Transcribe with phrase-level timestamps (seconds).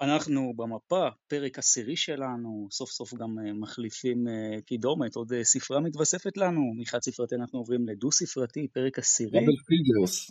[0.00, 5.80] אנחנו במפה, פרק עשירי שלנו, סוף סוף גם אה, מחליפים אה, קידומת, עוד אה, ספרה
[5.80, 9.40] מתווספת לנו, מחד ספרתי אנחנו עוברים לדו ספרתי, פרק עשירי.
[9.40, 10.30] דאבל פיגרס.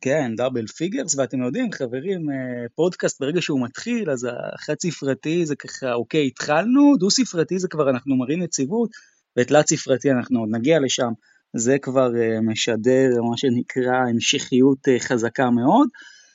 [0.00, 2.26] כן, double figures, ואתם יודעים, חברים,
[2.74, 7.90] פודקאסט ברגע שהוא מתחיל, אז החד ספרתי זה ככה, אוקיי, התחלנו, דו ספרתי זה כבר
[7.90, 8.90] אנחנו מראים יציבות,
[9.38, 11.10] ותלת ספרתי אנחנו עוד נגיע לשם,
[11.56, 12.08] זה כבר
[12.42, 15.88] משדר מה שנקרא המשכיות חזקה מאוד.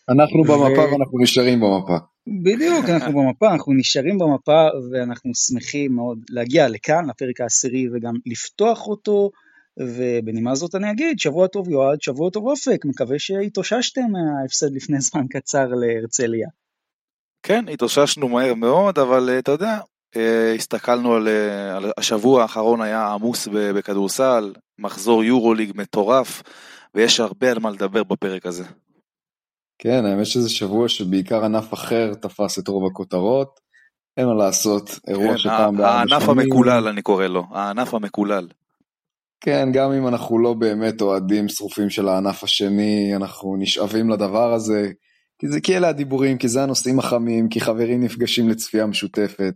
[0.09, 0.91] אנחנו במפה ו...
[0.91, 1.97] ואנחנו נשארים במפה.
[2.43, 8.87] בדיוק, אנחנו במפה, אנחנו נשארים במפה ואנחנו שמחים מאוד להגיע לכאן, לפרק העשירי וגם לפתוח
[8.87, 9.31] אותו.
[9.79, 15.25] ובנימה זאת אני אגיד, שבוע טוב יועד, שבוע טוב אופק, מקווה שהתאוששתם מההפסד לפני זמן
[15.29, 16.47] קצר להרצליה.
[17.43, 19.79] כן, התאוששנו מהר מאוד, אבל אה, אתה יודע,
[20.15, 26.43] אה, הסתכלנו על, אה, על השבוע האחרון היה עמוס בכדורסל, מחזור יורוליג מטורף,
[26.95, 28.63] ויש הרבה על מה לדבר בפרק הזה.
[29.79, 33.59] כן, האמת שזה שבוע שבעיקר ענף אחר תפס את רוב הכותרות.
[34.17, 36.13] אין מה לעשות, אירוע כן, שפעם בארבע שנים.
[36.13, 38.47] הענף המקולל אני קורא לו, הענף המקולל.
[39.41, 44.91] כן, גם אם אנחנו לא באמת אוהדים שרופים של הענף השני, אנחנו נשאבים לדבר הזה,
[45.39, 49.53] כי, זה, כי אלה הדיבורים, כי זה הנושאים החמים, כי חברים נפגשים לצפייה משותפת.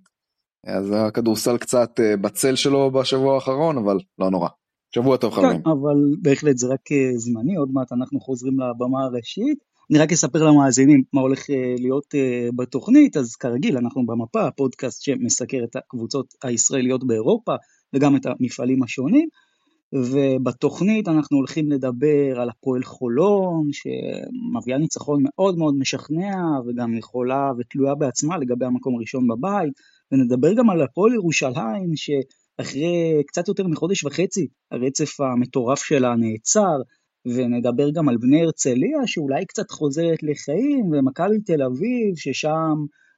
[0.65, 4.49] אז הכדורסל קצת אה, בצל שלו בשבוע האחרון, אבל לא נורא.
[4.95, 5.61] שבוע טוב כן, חברים.
[5.65, 9.68] אבל בהחלט זה רק אה, זמני, עוד מעט אנחנו חוזרים לבמה הראשית.
[9.91, 15.03] אני רק אספר למאזינים מה הולך אה, להיות אה, בתוכנית, אז כרגיל אנחנו במפה, הפודקאסט
[15.03, 17.55] שמסקר את הקבוצות הישראליות באירופה
[17.93, 19.27] וגם את המפעלים השונים,
[19.93, 26.35] ובתוכנית אנחנו הולכים לדבר על הפועל חולון, שמביאה ניצחון מאוד מאוד משכנע
[26.67, 29.73] וגם יכולה ותלויה בעצמה לגבי המקום הראשון בבית,
[30.11, 36.77] ונדבר גם על הפועל ירושלים, שאחרי קצת יותר מחודש וחצי הרצף המטורף שלה נעצר,
[37.25, 42.75] ונדבר גם על בני הרצליה שאולי קצת חוזרת לחיים, ומכבי תל אביב ששם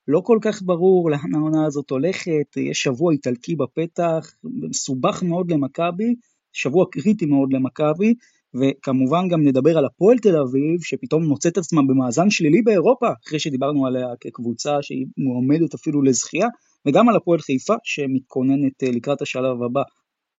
[0.07, 6.16] לא כל כך ברור לאן העונה הזאת הולכת, יש שבוע איטלקי בפתח, מסובך מאוד למכבי,
[6.53, 8.13] שבוע קריטי מאוד למכבי,
[8.53, 13.88] וכמובן גם נדבר על הפועל תל אביב, שפתאום מוצאת עצמה במאזן שלילי באירופה, אחרי שדיברנו
[13.88, 16.47] עליה כקבוצה שהיא מועמדת אפילו לזכייה,
[16.88, 19.81] וגם על הפועל חיפה שמתכוננת אה, לקראת השלב הבא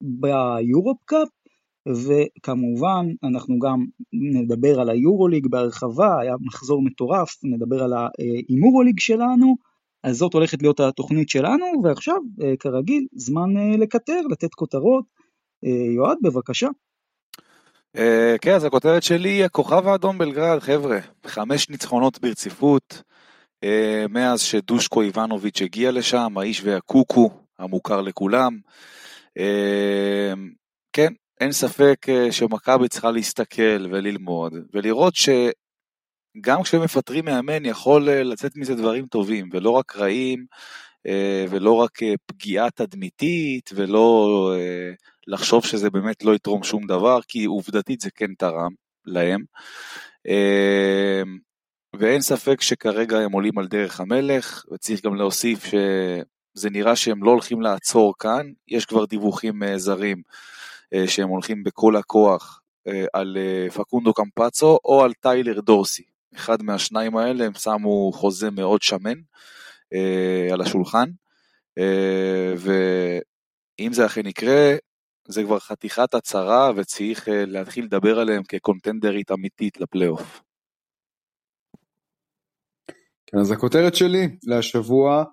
[0.01, 1.29] ביורופ קאפ,
[1.89, 9.57] וכמובן אנחנו גם נדבר על היורוליג בהרחבה, היה מחזור מטורף, נדבר על ההימורוליג שלנו,
[10.03, 15.05] אז זאת הולכת להיות התוכנית שלנו, ועכשיו אה, כרגיל זמן אה, לקטר, לתת כותרות.
[15.65, 16.69] אה, יועד בבקשה.
[18.41, 23.03] כן, אז הכותרת שלי היא הכוכב האדום בלגרד, חבר'ה, חמש ניצחונות ברציפות,
[24.09, 28.59] מאז שדושקו איבנוביץ' הגיע לשם, האיש והקוקו המוכר לכולם.
[30.93, 38.57] כן, אין ספק אה, שמכבי צריכה להסתכל וללמוד ולראות שגם כשמפטרים מאמן יכול אה, לצאת
[38.57, 40.47] מזה דברים טובים ולא רק רעים
[41.07, 44.55] אה, ולא רק פגיעה תדמיתית ולא
[45.27, 48.73] לחשוב שזה באמת לא יתרום שום דבר כי עובדתית זה כן תרם
[49.07, 49.45] להם.
[51.97, 57.31] ואין ספק שכרגע הם עולים על דרך המלך וצריך גם להוסיף שזה נראה שהם לא
[57.31, 60.23] הולכים לעצור כאן, יש כבר דיווחים זרים
[61.07, 66.03] שהם הולכים בכל הכוח אה, על אה, פקונדו קמפצו או על טיילר דורסי.
[66.35, 69.19] אחד מהשניים האלה הם שמו חוזה מאוד שמן
[70.53, 71.09] על השולחן,
[72.57, 74.75] ואם זה אכן יקרה,
[75.29, 80.43] זה כבר חתיכת הצהרה וצריך להתחיל לדבר עליהם כקונטנדרית אמיתית לפלייאוף.
[83.27, 85.25] כן, אז הכותרת שלי להשבוע,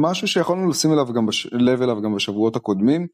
[0.00, 1.46] משהו שיכולנו לשים אליו גם בש...
[1.52, 3.06] לב אליו גם בשבועות הקודמים,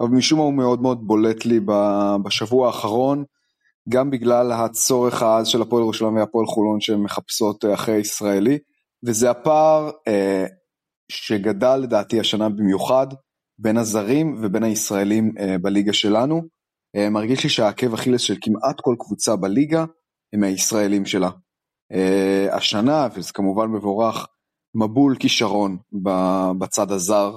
[0.00, 1.60] אבל משום מה הוא מאוד מאוד בולט לי
[2.24, 3.24] בשבוע האחרון,
[3.88, 8.58] גם בגלל הצורך העז של הפועל ירושלים והפועל חולון שהן מחפשות אה, אחרי ישראלי,
[9.06, 10.46] וזה הפער אה,
[11.08, 13.06] שגדל לדעתי השנה במיוחד
[13.58, 16.42] בין הזרים ובין הישראלים אה, בליגה שלנו.
[16.96, 19.84] אה, מרגיש לי שהעקב אכילס של כמעט כל קבוצה בליגה
[20.32, 21.30] הם הישראלים שלה.
[21.92, 24.26] אה, השנה, וזה כמובן מבורך,
[24.74, 25.76] מבול כישרון
[26.58, 27.36] בצד הזר.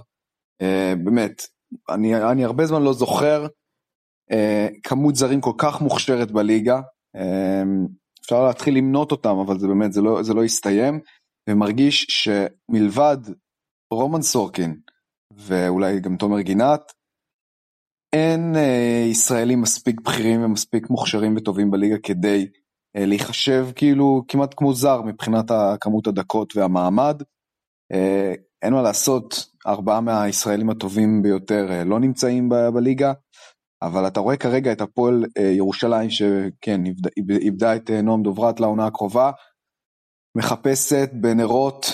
[0.62, 1.42] אה, באמת,
[1.90, 3.48] אני, אני הרבה זמן לא זוכר
[4.31, 6.81] אה, כמות זרים כל כך מוכשרת בליגה.
[7.16, 7.64] אה,
[8.22, 11.00] אפשר להתחיל למנות אותם, אבל זה באמת, זה לא, זה לא יסתיים.
[11.50, 13.18] ומרגיש שמלבד
[13.94, 14.80] רומן סורקין,
[15.34, 16.92] ואולי גם תומר גינת,
[18.13, 22.48] אין אה, ישראלים מספיק בכירים ומספיק מוכשרים וטובים בליגה כדי
[22.98, 25.46] אה, להיחשב כאילו כמעט כמו זר מבחינת
[25.81, 27.22] כמות הדקות והמעמד.
[27.92, 33.14] אה, אין מה לעשות, ארבעה מהישראלים הטובים ביותר אה, לא נמצאים בליגה,
[33.81, 36.81] אבל אתה רואה כרגע את הפועל אה, ירושלים שכן
[37.42, 39.31] איבדה את אה, נועם דוברת לעונה הקרובה,
[40.38, 41.86] מחפשת בנרות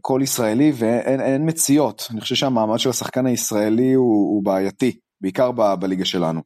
[0.00, 2.02] כל ישראלי ואין מציאות.
[2.10, 6.40] אני חושב שהמעמד של השחקן הישראלי הוא, הוא בעייתי, בעיקר ב, בליגה שלנו.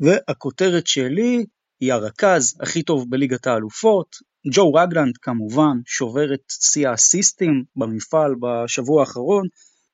[0.00, 1.46] והכותרת שלי
[1.80, 4.16] היא הרכז הכי טוב בליגת האלופות,
[4.52, 9.46] ג'ו רגלנד כמובן שובר את שיא האסיסטים במפעל בשבוע האחרון,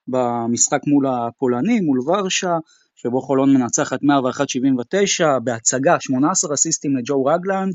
[0.07, 2.57] במשחק מול הפולנים, מול ורשה,
[2.95, 4.05] שבו חולון מנצחת 101-79,
[5.43, 7.73] בהצגה 18 אסיסטים לג'ו רגלנד,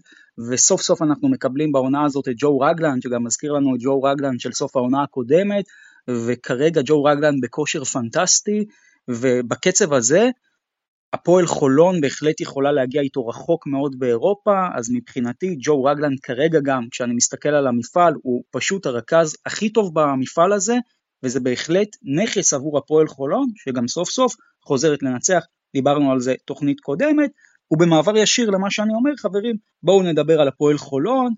[0.51, 4.41] וסוף סוף אנחנו מקבלים בעונה הזאת את ג'ו רגלנד, שגם מזכיר לנו את ג'ו רגלנד
[4.41, 5.65] של סוף העונה הקודמת,
[6.09, 8.65] וכרגע ג'ו רגלנד בכושר פנטסטי,
[9.09, 10.31] ובקצב הזה,
[11.13, 16.87] הפועל חולון בהחלט יכולה להגיע איתו רחוק מאוד באירופה, אז מבחינתי ג'ו רגלנד כרגע גם,
[16.91, 20.77] כשאני מסתכל על המפעל, הוא פשוט הרכז הכי טוב במפעל הזה,
[21.23, 25.45] וזה בהחלט נכס עבור הפועל חולון, שגם סוף סוף חוזרת לנצח,
[25.77, 27.31] דיברנו על זה תוכנית קודמת,
[27.71, 31.35] ובמעבר ישיר למה שאני אומר, חברים, בואו נדבר על הפועל חולון,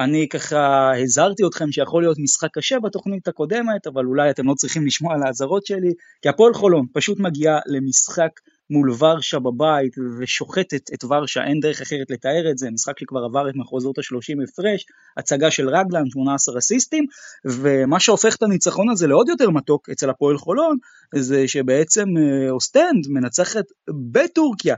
[0.00, 4.86] אני ככה הזהרתי אתכם שיכול להיות משחק קשה בתוכנית הקודמת, אבל אולי אתם לא צריכים
[4.86, 5.92] לשמוע על האזהרות שלי,
[6.22, 8.30] כי הפועל חולון פשוט מגיעה למשחק
[8.70, 13.48] מול ורשה בבית ושוחטת את ורשה, אין דרך אחרת לתאר את זה, משחק שכבר עבר
[13.48, 14.84] את מחוזות ה-30 הפרש,
[15.16, 17.04] הצגה של רגלן, 18 אסיסטים,
[17.44, 20.76] ומה שהופך את הניצחון הזה לעוד יותר מתוק אצל הפועל חולון,
[21.14, 23.64] זה שבעצם אה, אוסטנד מנצחת
[24.12, 24.74] בטורקיה.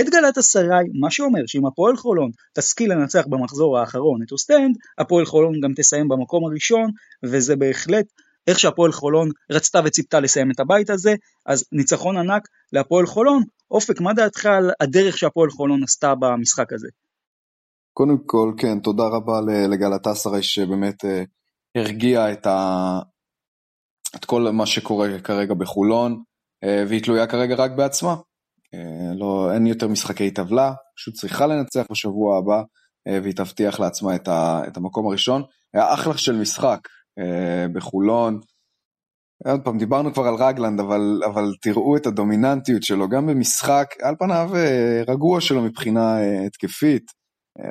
[0.00, 5.60] את גלאטסראיי, מה שאומר שאם הפועל חולון תשכיל לנצח במחזור האחרון את אוסטנד, הפועל חולון
[5.60, 6.90] גם תסיים במקום הראשון,
[7.24, 8.06] וזה בהחלט
[8.46, 11.14] איך שהפועל חולון רצתה וציפתה לסיים את הבית הזה,
[11.46, 13.42] אז ניצחון ענק להפועל חולון.
[13.70, 16.88] אופק, מה דעתך על הדרך שהפועל חולון עשתה במשחק הזה?
[17.92, 21.22] קודם כל, כן, תודה רבה לגלת אסרי שבאמת אה,
[21.74, 22.98] הרגיע את, ה...
[24.16, 26.22] את כל מה שקורה כרגע בחולון,
[26.64, 28.14] אה, והיא תלויה כרגע רק בעצמה.
[28.74, 32.62] אה, לא, אין יותר משחקי טבלה, פשוט צריכה לנצח בשבוע הבא,
[33.08, 34.62] אה, והיא תבטיח לעצמה את, ה...
[34.68, 35.42] את המקום הראשון.
[35.74, 36.78] היה אחלה של משחק,
[37.72, 38.40] בחולון.
[39.44, 44.14] עוד פעם, דיברנו כבר על רגלנד, אבל, אבל תראו את הדומיננטיות שלו, גם במשחק, על
[44.18, 47.04] פניו אה, רגוע שלו מבחינה אה, התקפית,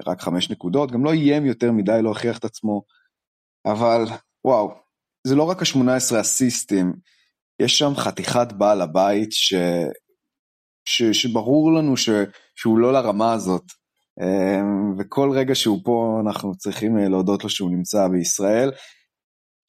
[0.07, 2.81] רק חמש נקודות, גם לא איים יותר מדי, לא הוכיח את עצמו,
[3.65, 4.05] אבל
[4.45, 4.73] וואו,
[5.27, 6.93] זה לא רק ה-18 אסיסטים,
[7.59, 9.53] יש שם חתיכת בעל הבית ש...
[10.85, 11.03] ש...
[11.03, 12.09] שברור לנו ש...
[12.55, 13.63] שהוא לא לרמה הזאת.
[14.97, 18.71] וכל רגע שהוא פה אנחנו צריכים להודות לו שהוא נמצא בישראל.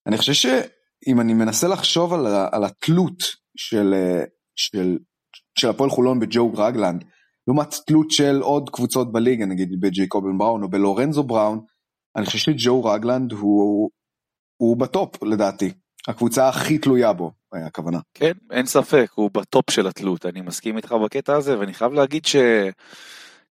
[0.06, 3.22] אני חושב שאם אני מנסה לחשוב על, על התלות
[3.56, 3.94] של,
[4.56, 4.98] של,
[5.58, 7.04] של הפועל חולון בג'ו רגלנד,
[7.46, 11.60] לעומת תלות של עוד קבוצות בליגה, נגיד בג'ייקובן בראון או בלורנזו בראון,
[12.16, 13.90] אני חושב שג'ו רגלנד הוא,
[14.56, 15.72] הוא בטופ לדעתי.
[16.08, 17.32] הקבוצה הכי תלויה בו,
[17.66, 17.98] הכוונה.
[18.14, 22.24] כן, אין ספק, הוא בטופ של התלות, אני מסכים איתך בקטע הזה, ואני חייב להגיד
[22.24, 22.36] ש...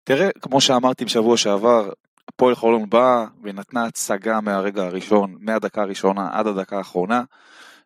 [0.04, 1.90] תראה, כמו שאמרתי בשבוע שעבר,
[2.28, 7.22] הפועל חולון באה ונתנה הצגה מהרגע הראשון, מהדקה הראשונה עד הדקה האחרונה.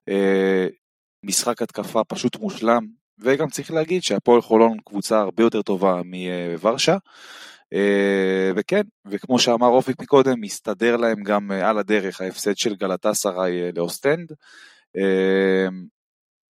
[0.08, 0.66] אה,
[1.24, 2.86] משחק התקפה פשוט מושלם,
[3.18, 6.96] וגם צריך להגיד שהפועל חולון קבוצה הרבה יותר טובה מוורשה.
[7.72, 13.72] אה, וכן, וכמו שאמר אופק מקודם, מסתדר להם גם אה, על הדרך ההפסד של גלאטסראיי
[13.72, 14.32] לאוסטנד.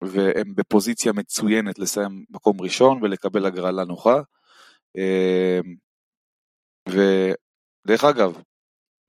[0.01, 4.22] והם בפוזיציה מצוינת לסיים מקום ראשון ולקבל הגרלה נוחה.
[7.88, 8.38] דרך אגב,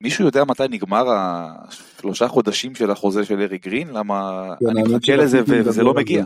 [0.03, 3.89] מישהו יודע מתי נגמר השלושה חודשים של החוזה של ארי גרין?
[3.89, 6.25] למה כן, אני מחכה לזה וזה לא מגיע.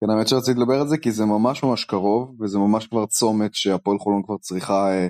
[0.00, 3.54] כן, האמת שרציתי לדבר על זה כי זה ממש ממש קרוב, וזה ממש כבר צומת
[3.54, 5.06] שהפועל חולון כבר צריכה אה,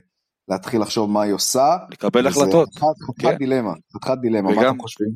[0.48, 1.76] להתחיל לחשוב מה היא עושה.
[1.90, 2.68] לקבל החלטות.
[2.74, 3.36] חתיכת כן.
[3.36, 5.08] דילמה, חתיכת דילמה, וגם, מה אתם חושבים?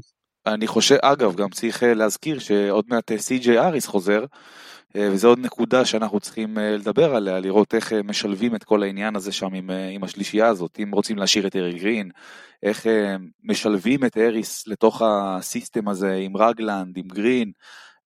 [0.47, 4.25] אני חושב, אגב, גם צריך אה, להזכיר שעוד מעט אה, סי.ג'יי אריס חוזר,
[4.99, 9.17] וזו עוד נקודה שאנחנו צריכים אה, לדבר עליה, לראות איך אה, משלבים את כל העניין
[9.17, 12.11] הזה שם עם, עם השלישייה הזאת, אם רוצים להשאיר את ארי גרין,
[12.63, 12.87] איך
[13.45, 17.53] משלבים את אריס לתוך הסיסטם הזה עם רגלנד, עם גרין,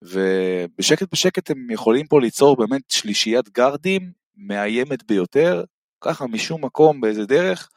[0.03, 5.65] ובשקט בשקט הם יכולים פה ליצור באמת שלישיית גארדים מאיימת ביותר,
[6.01, 7.69] ככה משום מקום באיזה דרך,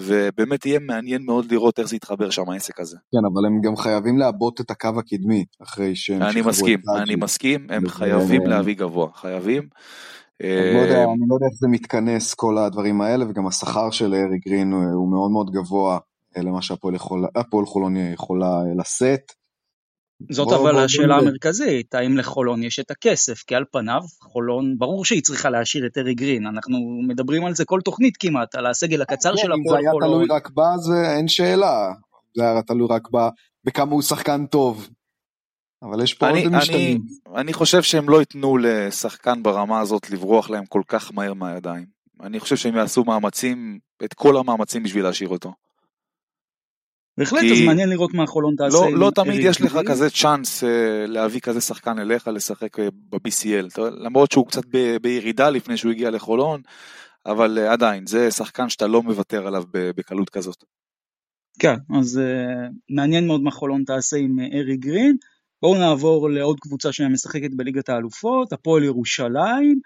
[0.00, 2.96] ובאמת יהיה מעניין מאוד לראות איך זה יתחבר שם העסק הזה.
[3.12, 7.66] כן, אבל הם גם חייבים לעבות את הקו הקדמי אחרי שהם אני מסכים, אני מסכים,
[7.70, 9.62] הם חייבים להביא גבוה, חייבים.
[10.42, 13.90] אני לא, יודע, אה, אני לא יודע איך זה מתכנס כל הדברים האלה, וגם השכר
[13.90, 15.98] של ארי גרין הוא מאוד מאוד גבוה
[16.36, 19.32] אה, למה שהפועל חולון יכולה לשאת.
[20.30, 23.42] זאת בוא, אבל בוא, השאלה בוא המרכזית, האם לחולון יש את הכסף?
[23.46, 27.64] כי על פניו, חולון, ברור שהיא צריכה להשאיר את ארי גרין, אנחנו מדברים על זה
[27.64, 30.20] כל תוכנית כמעט, על הסגל הקצר של הפועל חולון.
[30.20, 31.92] אם זה היה תלוי רק בה, זה אין שאלה.
[32.36, 33.28] זה היה תלוי רק בה,
[33.64, 34.88] בכמה הוא שחקן טוב.
[35.82, 37.02] אבל יש פה אני, עוד משתנים.
[37.26, 41.86] אני, אני חושב שהם לא ייתנו לשחקן ברמה הזאת לברוח להם כל כך מהר מהידיים.
[42.22, 45.52] אני חושב שהם יעשו מאמצים, את כל המאמצים בשביל להשאיר אותו.
[47.18, 47.52] בהחלט, כי...
[47.52, 48.76] אז מעניין לראות מה חולון תעשה.
[48.76, 53.80] לא, לא תמיד יש לך כזה צ'אנס אה, להביא כזה שחקן אליך לשחק אה, ב-BCL,
[53.80, 56.60] למרות שהוא קצת ב- בירידה לפני שהוא הגיע לחולון,
[57.26, 60.64] אבל אה, עדיין, זה שחקן שאתה לא מוותר עליו בקלות כזאת.
[61.58, 65.16] כן, אז uh, מעניין מאוד מה חולון תעשה עם ארי גרין.
[65.62, 69.80] בואו נעבור לעוד קבוצה שמשחקת בליגת האלופות, הפועל ירושלים.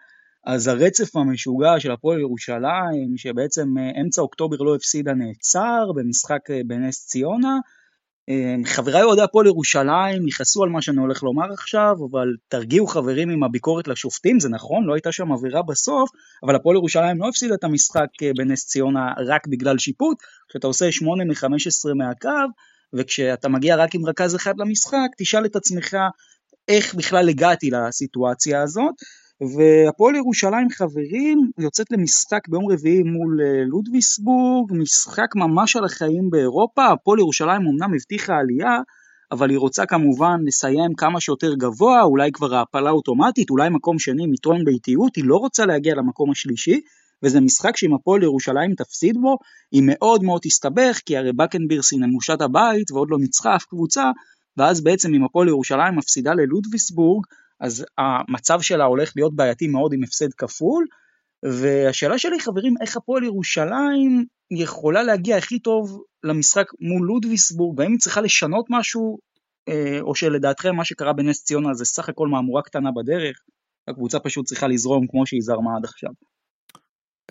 [0.47, 6.61] אז הרצף המשוגע של הפועל ירושלים, שבעצם אה, אמצע אוקטובר לא הפסידה, נעצר במשחק אה,
[6.67, 7.59] בנס ציונה.
[8.29, 13.31] אה, חבריי אוהדי הפועל ירושלים יכעסו על מה שאני הולך לומר עכשיו, אבל תרגיעו חברים
[13.31, 16.11] עם הביקורת לשופטים, זה נכון, לא הייתה שם עבירה בסוף,
[16.43, 21.25] אבל הפועל ירושלים לא הפסידה את המשחק בנס ציונה רק בגלל שיפוט, כשאתה עושה 8
[21.25, 22.53] מ-15 מהקו,
[22.93, 25.97] וכשאתה מגיע רק עם רכז אחד למשחק, תשאל את עצמך
[26.69, 28.95] איך בכלל הגעתי לסיטואציה הזאת.
[29.41, 36.87] והפועל ירושלים חברים יוצאת למשחק ביום רביעי מול אה, לודוויסבורג, משחק ממש על החיים באירופה,
[36.87, 38.81] הפועל ירושלים אמנם הבטיחה עלייה,
[39.33, 44.27] אבל היא רוצה כמובן לסיים כמה שיותר גבוה, אולי כבר העפלה אוטומטית, אולי מקום שני
[44.27, 46.81] מתרון באיטיות, היא לא רוצה להגיע למקום השלישי,
[47.23, 49.37] וזה משחק שאם הפועל ירושלים תפסיד בו,
[49.73, 54.11] היא מאוד מאוד תסתבך, כי הרי בקנבירס היא נמושת הבית ועוד לא ניצחה אף קבוצה,
[54.57, 57.25] ואז בעצם אם הפועל ירושלים מפסידה ללודוויסבורג,
[57.61, 60.87] אז המצב שלה הולך להיות בעייתי מאוד עם הפסד כפול,
[61.45, 67.99] והשאלה שלי חברים, איך הפועל ירושלים יכולה להגיע הכי טוב למשחק מול לודוויסבורג, והאם היא
[67.99, 69.19] צריכה לשנות משהו,
[69.69, 73.41] אה, או שלדעתכם מה שקרה בנס ציונה זה סך הכל מהמורה קטנה בדרך,
[73.89, 76.11] הקבוצה פשוט צריכה לזרום כמו שהיא זרמה עד עכשיו.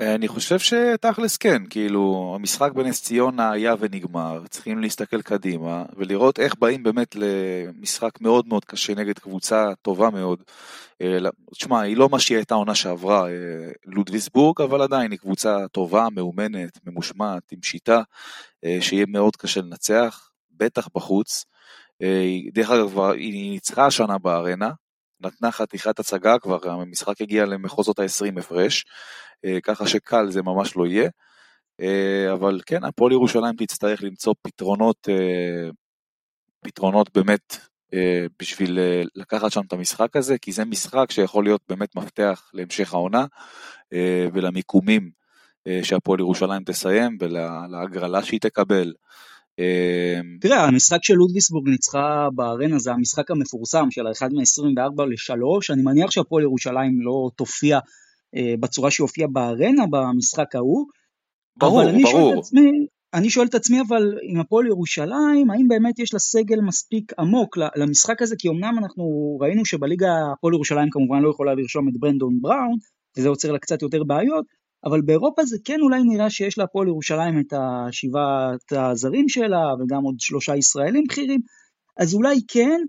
[0.02, 6.56] אני חושב שתכלס כן, כאילו, המשחק בנס ציונה היה ונגמר, צריכים להסתכל קדימה ולראות איך
[6.60, 10.44] באים באמת למשחק מאוד מאוד קשה נגד קבוצה טובה מאוד.
[11.02, 11.18] אה,
[11.54, 16.08] תשמע, היא לא מה שהיא הייתה עונה שעברה, אה, לודוויסבורג, אבל עדיין היא קבוצה טובה,
[16.12, 18.02] מאומנת, ממושמעת, עם שיטה,
[18.66, 21.46] אה, שיהיה מאוד קשה לנצח, בטח בחוץ.
[22.54, 24.72] דרך אגב, היא ניצחה השנה בארנה,
[25.22, 28.86] נתנה חתיכת הצגה, כבר המשחק הגיע למחוזות ה-20 הפרש.
[29.46, 31.10] אה, ככה שקל זה ממש לא יהיה.
[31.82, 35.70] אה, אבל כן, הפועל ירושלים תצטרך למצוא פתרונות, אה,
[36.64, 37.58] פתרונות באמת
[38.40, 38.80] בשביל
[39.16, 43.25] לקחת שם את המשחק הזה, כי זה משחק שיכול להיות באמת מפתח להמשך העונה
[44.34, 45.12] ולמיקומים
[45.84, 48.94] שהפועל ירושלים תסיים ולהגרלה שהיא תקבל.
[50.42, 56.12] תראה, המשחק של לודוויסבורג ניצחה בארנה זה המשחק המפורסם של ה-1 מ-24 ל-3, אני מניח
[56.12, 57.80] שהפועל ירושלים לא תופיע
[58.60, 60.86] בצורה שהופיע בארנה במשחק ההוא.
[61.58, 62.13] ברור, אבל אני ברור.
[62.13, 62.72] שואל את עצמי,
[63.13, 67.58] אני שואל את עצמי אבל עם הפועל ירושלים, האם באמת יש לה סגל מספיק עמוק
[67.75, 69.05] למשחק הזה, כי אמנם אנחנו
[69.41, 72.77] ראינו שבליגה הפועל ירושלים כמובן לא יכולה לרשום את ברנדון בראון,
[73.17, 74.46] וזה יוצר לה קצת יותר בעיות,
[74.86, 80.15] אבל באירופה זה כן אולי נראה שיש להפועל ירושלים את השבעת הזרים שלה, וגם עוד
[80.20, 81.39] שלושה ישראלים בכירים,
[82.00, 82.79] אז אולי כן,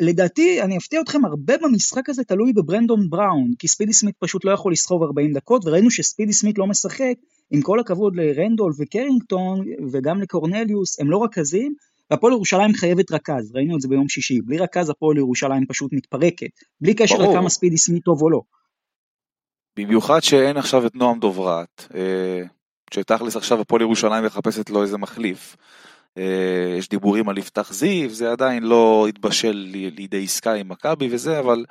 [0.00, 4.50] לדעתי, אני אפתיע אתכם, הרבה במשחק הזה תלוי בברנדון בראון, כי ספידי סמית פשוט לא
[4.50, 7.14] יכול לסחוב 40 דקות, וראינו שספידי סמית לא משחק,
[7.50, 11.74] עם כל הכבוד לרנדול וקרינגטון, וגם לקורנליוס, הם לא רכזים,
[12.10, 16.50] והפועל ירושלים חייבת רכז, ראינו את זה ביום שישי, בלי רכז הפועל ירושלים פשוט מתפרקת,
[16.80, 17.34] בלי קשר ברור.
[17.34, 18.40] לכמה ספידי סמית טוב או לא.
[19.78, 22.42] במיוחד שאין עכשיו את נועם דוברת, אה,
[22.94, 25.56] שתכלס עכשיו הפועל ירושלים מחפשת לו איזה מחליף.
[26.18, 31.38] אה, יש דיבורים על יפתח זיו, זה עדיין לא התבשל לידי עסקה עם מכבי וזה,
[31.38, 31.64] אבל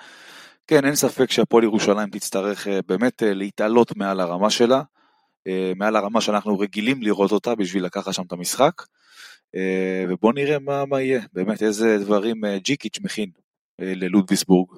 [0.68, 4.82] כן, אין ספק שהפועל ירושלים תצטרך אה, באמת אה, להתעלות מעל הרמה שלה,
[5.76, 8.82] מעל הרמה שאנחנו רגילים לראות אותה בשביל לקחת שם את המשחק,
[10.10, 13.30] ובואו נראה מה, מה יהיה, באמת איזה דברים ג'יקיץ' מכין
[13.80, 14.70] ללודוויסבורג.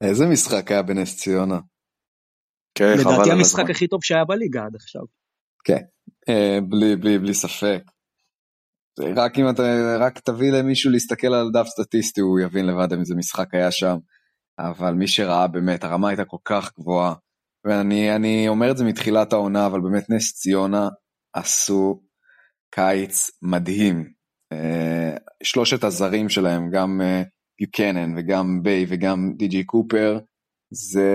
[0.00, 1.58] איזה משחק היה בנס ציונה?
[2.74, 5.02] כן, לדעתי המשחק הכי טוב שהיה בליגה עד עכשיו.
[5.64, 5.82] כן,
[6.68, 7.82] בלי, בלי, בלי ספק.
[9.16, 9.62] רק אם אתה,
[10.00, 13.96] רק תביא למישהו להסתכל על דף סטטיסטי, הוא יבין לבד אם איזה משחק היה שם.
[14.58, 17.14] אבל מי שראה באמת, הרמה הייתה כל כך גבוהה.
[17.64, 20.88] ואני אומר את זה מתחילת העונה, אבל באמת נס ציונה
[21.32, 22.02] עשו
[22.70, 24.12] קיץ מדהים.
[24.52, 27.22] אה, שלושת הזרים שלהם, גם אה,
[28.16, 30.18] וגם ביי וגם די.ג'י קופר,
[30.70, 31.10] זה,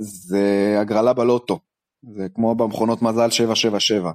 [0.00, 1.60] זה הגרלה בלוטו.
[2.16, 4.12] זה כמו במכונות מזל 777.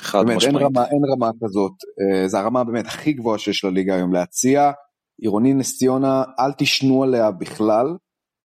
[0.00, 0.56] חד באמת, משמעית.
[0.56, 4.72] אין רמה, אין רמה כזאת, אה, זה הרמה באמת הכי גבוהה שיש לליגה היום להציע.
[5.20, 7.86] עירוני נס ציונה, אל תישנו עליה בכלל.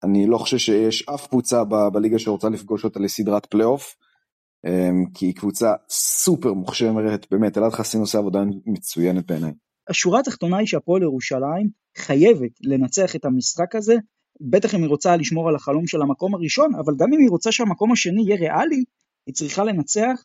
[0.04, 3.96] אני לא חושב שיש אף קבוצה ב- בליגה שרוצה לפגוש אותה לסדרת פלייאוף,
[4.68, 9.52] אמ, כי היא קבוצה סופר מוכשרת, באמת, אלעד חסין עושה עבודה מצוינת בעיניי.
[9.90, 13.96] השורה התחתונה היא שהפועל ירושלים חייבת לנצח את המשחק הזה,
[14.50, 17.52] בטח אם היא רוצה לשמור על החלום של המקום הראשון, אבל גם אם היא רוצה
[17.52, 18.84] שהמקום השני יהיה ריאלי,
[19.28, 20.24] היא צריכה לנצח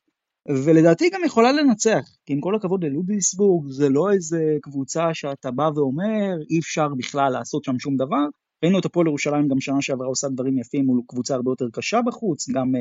[0.49, 5.70] ולדעתי גם יכולה לנצח, כי עם כל הכבוד ללודיסבורג, זה לא איזה קבוצה שאתה בא
[5.75, 8.26] ואומר, אי אפשר בכלל לעשות שם שום דבר.
[8.62, 12.00] ראינו את הפועל ירושלים גם שנה שעברה עושה דברים יפים מול קבוצה הרבה יותר קשה
[12.06, 12.73] בחוץ, גם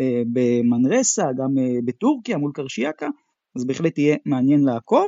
[0.00, 3.08] אה, במנרסה, גם אה, בטורקיה מול קרשיאקה,
[3.56, 5.06] אז בהחלט יהיה מעניין לעקוב.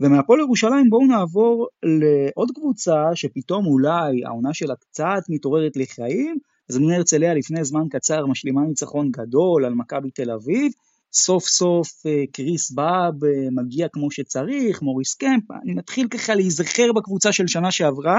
[0.00, 6.38] ומהפועל ירושלים בואו נעבור לעוד קבוצה שפתאום אולי העונה שלה קצת מתעוררת לחיים,
[6.70, 10.72] אז בני הרצליה לפני זמן קצר משלימה ניצחון גדול על מכבי תל אביב,
[11.12, 13.14] סוף סוף אה, קריס באב
[13.52, 18.18] מגיע כמו שצריך, מוריס קמפ, אני מתחיל ככה להיזכר בקבוצה של שנה שעברה,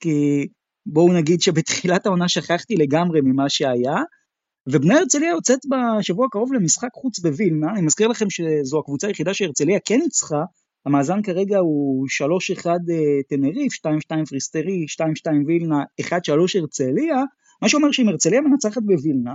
[0.00, 0.46] כי
[0.86, 3.96] בואו נגיד שבתחילת העונה שכחתי לגמרי ממה שהיה,
[4.68, 9.78] ובני הרצליה יוצאת בשבוע הקרוב למשחק חוץ בווילנה, אני מזכיר לכם שזו הקבוצה היחידה שהרצליה
[9.84, 10.42] כן ניצחה,
[10.86, 12.06] המאזן כרגע הוא
[12.62, 14.86] 3-1 אה, תנריף, 2-2 פריסטרי,
[15.28, 16.04] 2-2 וילנה, 1-3
[16.60, 17.16] הרצליה,
[17.62, 19.34] מה שאומר שאם הרצליה מנצחת בווילנה,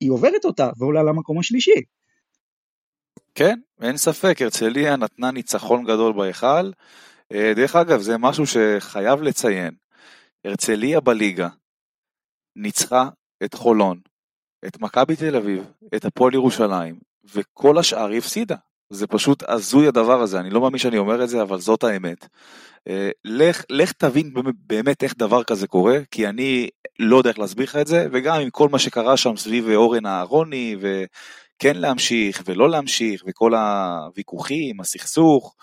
[0.00, 1.80] היא עוברת אותה ועולה למקום השלישי.
[3.38, 6.70] כן, אין ספק, הרצליה נתנה ניצחון גדול בהיכל.
[7.32, 9.74] אה, דרך אגב, זה משהו שחייב לציין.
[10.44, 11.48] הרצליה בליגה
[12.56, 13.08] ניצחה
[13.44, 14.00] את חולון,
[14.66, 15.64] את מכבי תל אביב,
[15.94, 16.98] את הפועל ירושלים,
[17.34, 18.56] וכל השאר היא הפסידה.
[18.90, 22.26] זה פשוט הזוי הדבר הזה, אני לא מאמין שאני אומר את זה, אבל זאת האמת.
[22.88, 24.32] אה, לך, לך תבין
[24.66, 26.68] באמת איך דבר כזה קורה, כי אני
[26.98, 30.06] לא יודע איך להסביר לך את זה, וגם עם כל מה שקרה שם סביב אורן
[30.06, 30.76] אהרוני,
[31.58, 35.56] וכן להמשיך ולא להמשיך, וכל הוויכוחים, הסכסוך,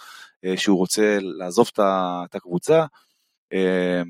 [0.45, 2.85] אה, שהוא רוצה לעזוב את הקבוצה.
[3.53, 4.01] אה,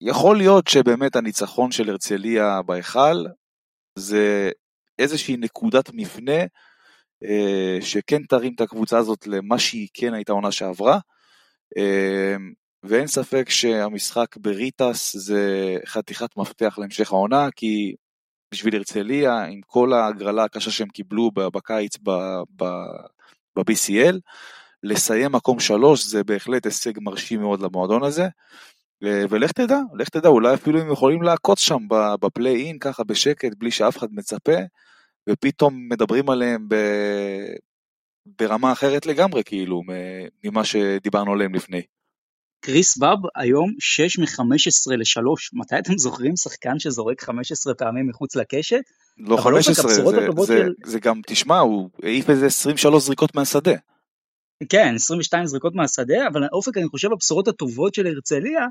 [0.00, 3.24] יכול להיות שבאמת הניצחון של הרצליה בהיכל
[3.98, 4.50] זה
[4.98, 6.40] איזושהי נקודת מפנה
[7.24, 10.98] אה, שכן תרים את הקבוצה הזאת למה שהיא כן הייתה עונה שעברה.
[12.82, 17.94] ואין ספק שהמשחק בריטס זה חתיכת מפתח להמשך העונה, כי
[18.52, 21.96] בשביל הרצליה, עם כל ההגרלה הקשה שהם קיבלו בקיץ
[23.56, 24.16] ב-BCL,
[24.82, 28.28] לסיים מקום שלוש זה בהחלט הישג מרשים מאוד למועדון הזה.
[29.02, 31.86] ולך תדע, לך תדע, אולי אפילו הם יכולים לעקוץ שם
[32.20, 34.56] בפליי אין ככה בשקט, בלי שאף אחד מצפה,
[35.28, 36.74] ופתאום מדברים עליהם ב...
[38.38, 39.82] ברמה אחרת לגמרי, כאילו,
[40.44, 41.82] ממה שדיברנו עליהם לפני.
[42.64, 45.22] קריס באב היום 6 מ-15 ל-3,
[45.52, 48.82] מתי אתם זוכרים שחקן שזורק 15 פעמים מחוץ לקשת?
[49.18, 53.74] לא 15, זה, זה, זה, זה גם, תשמע, הוא העיף איזה 23 זריקות מהשדה.
[54.68, 58.66] כן, 22 זריקות מהשדה, אבל אופק, אני חושב, הבשורות הטובות של הרצליה,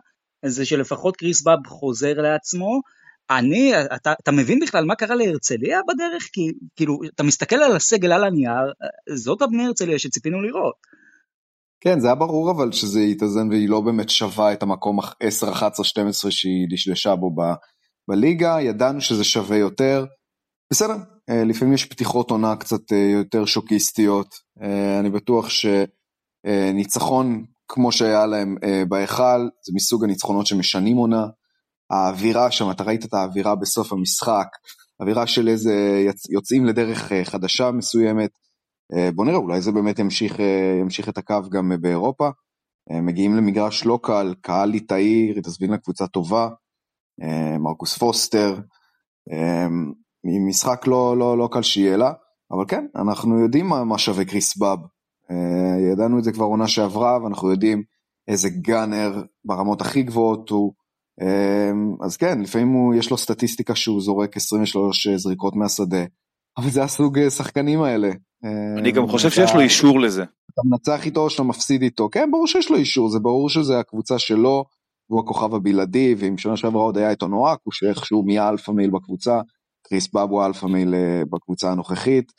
[0.46, 2.82] זה שלפחות קריס באב חוזר לעצמו,
[3.30, 6.30] אני, אתה, אתה מבין בכלל מה קרה להרצליה בדרך?
[6.34, 8.74] כי כאילו, אתה מסתכל על הסגל על הנייר,
[9.16, 10.76] זאת הבני הרצליה שציפינו לראות.
[11.84, 15.86] כן, זה היה ברור אבל שזה יתאזן והיא לא באמת שווה את המקום 10, 11,
[15.86, 17.42] 12 שהיא דשדשה בו ב,
[18.10, 20.06] בליגה, ידענו שזה שווה יותר.
[20.72, 20.96] בסדר,
[21.30, 28.26] אה, לפעמים יש פתיחות עונה קצת אה, יותר שוקיסטיות, אה, אני בטוח שניצחון כמו שהיה
[28.26, 28.56] להם
[28.90, 31.26] בהיכל, זה מסוג הניצחונות שמשנים עונה.
[31.92, 34.48] האווירה שם, אתה ראית את האווירה בסוף המשחק,
[35.00, 38.30] אווירה של איזה יוצאים לדרך חדשה מסוימת.
[38.94, 42.30] אה, בוא נראה, אולי זה באמת ימשיך, אה, ימשיך את הקו גם באירופה.
[42.90, 46.50] מגיעים למגרש לא קל, קהל ליטאי, ריטס קבוצה טובה,
[47.60, 48.60] מרקוס פוסטר,
[50.24, 52.14] משחק לא, לא, לא קל שיהיה לה,
[52.52, 54.80] אבל כן, אנחנו יודעים מה, מה שווה קריס באב.
[55.92, 57.84] ידענו את זה כבר עונה שעברה, ואנחנו יודעים
[58.28, 60.74] איזה גאנר ברמות הכי גבוהות הוא,
[62.02, 66.04] אז כן, לפעמים הוא, יש לו סטטיסטיקה שהוא זורק 23 זריקות מהשדה,
[66.58, 68.12] אבל זה הסוג אה, שחקנים האלה.
[68.78, 70.24] אני גם חושב שיש לו אישור לזה.
[70.24, 73.80] אתה מנצח איתו או שאתה מפסיד איתו, כן, ברור שיש לו אישור, זה ברור שזה
[73.80, 74.66] הקבוצה שלו,
[75.08, 79.42] הוא הכוכב הבלעדי, ואם שנה שעברה עוד היה את אונואקו שאיכשהו נהיה alpha male בקבוצה,
[79.88, 82.32] כריס באב הוא alpha male אה, בקבוצה הנוכחית,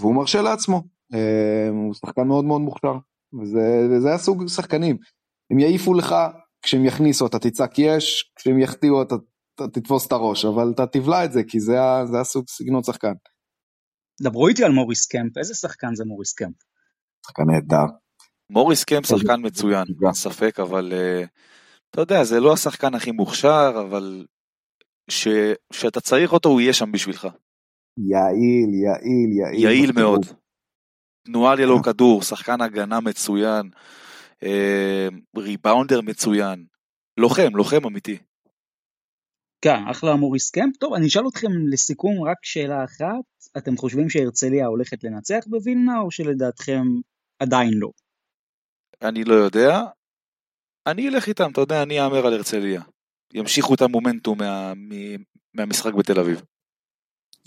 [0.00, 0.82] והוא מרשה לעצמו,
[1.14, 2.94] אמ, הוא שחקן מאוד מאוד מוכשר,
[3.40, 4.96] וזה, וזה הסוג שחקנים.
[5.50, 6.14] הם יעיפו לך
[6.62, 9.14] כשהם יכניסו אתה תצעק יש, כשהם יחטיאו אתה,
[9.54, 13.12] אתה תתפוס את הראש, אבל אתה תבלע את זה, כי זה, זה הסוג סגנון שחקן.
[14.22, 16.54] דברו איתי על מוריס קמפ, איזה שחקן זה מוריס קמפ?
[17.26, 17.92] שחקן נהדר.
[18.50, 21.26] מוריס קמפ שחקן מצוין, אין ספק, אבל uh,
[21.90, 24.26] אתה יודע, זה לא השחקן הכי מוכשר, אבל
[25.72, 27.28] כשאתה צריך אותו הוא יהיה שם בשבילך.
[27.98, 29.64] יעיל, יעיל, יעיל.
[29.64, 30.26] יעיל מאוד.
[31.26, 33.70] תנועה ללא כדור, שחקן הגנה מצוין.
[34.42, 36.64] אה, ריבאונדר מצוין,
[37.16, 38.18] לוחם, לוחם אמיתי.
[39.62, 40.76] כן, אחלה מוריס קמפ.
[40.76, 43.24] טוב, אני אשאל אתכם לסיכום רק שאלה אחת,
[43.56, 46.82] אתם חושבים שהרצליה הולכת לנצח בווילנה, או שלדעתכם
[47.38, 47.90] עדיין לא?
[49.02, 49.80] אני לא יודע.
[50.86, 52.82] אני אלך איתם, אתה יודע, אני אאמר על הרצליה.
[53.34, 54.72] ימשיכו את המומנטום מה,
[55.54, 56.42] מהמשחק בתל אביב.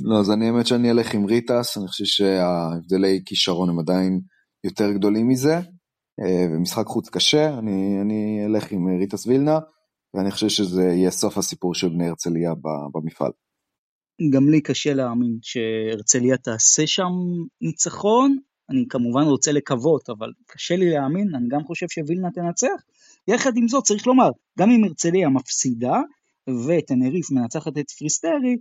[0.02, 4.20] לא, אז אני האמת שאני אלך עם ריטס, אני חושב שההבדלי כישרון הם עדיין
[4.64, 5.56] יותר גדולים מזה.
[6.54, 9.60] במשחק חוץ קשה, אני, אני אלך עם ריטס וילנה,
[10.14, 12.54] ואני חושב שזה יהיה סוף הסיפור של בני הרצליה
[12.94, 13.32] במפעל.
[14.30, 17.12] גם לי קשה להאמין שהרצליה תעשה שם
[17.62, 18.38] ניצחון,
[18.70, 22.84] אני כמובן רוצה לקוות, אבל קשה לי להאמין, אני גם חושב שווילנה תנצח.
[23.28, 26.02] יחד עם זאת, צריך לומר, גם אם הרצליה מפסידה,
[26.68, 28.58] וטנריף מנצחת את פריסטרי,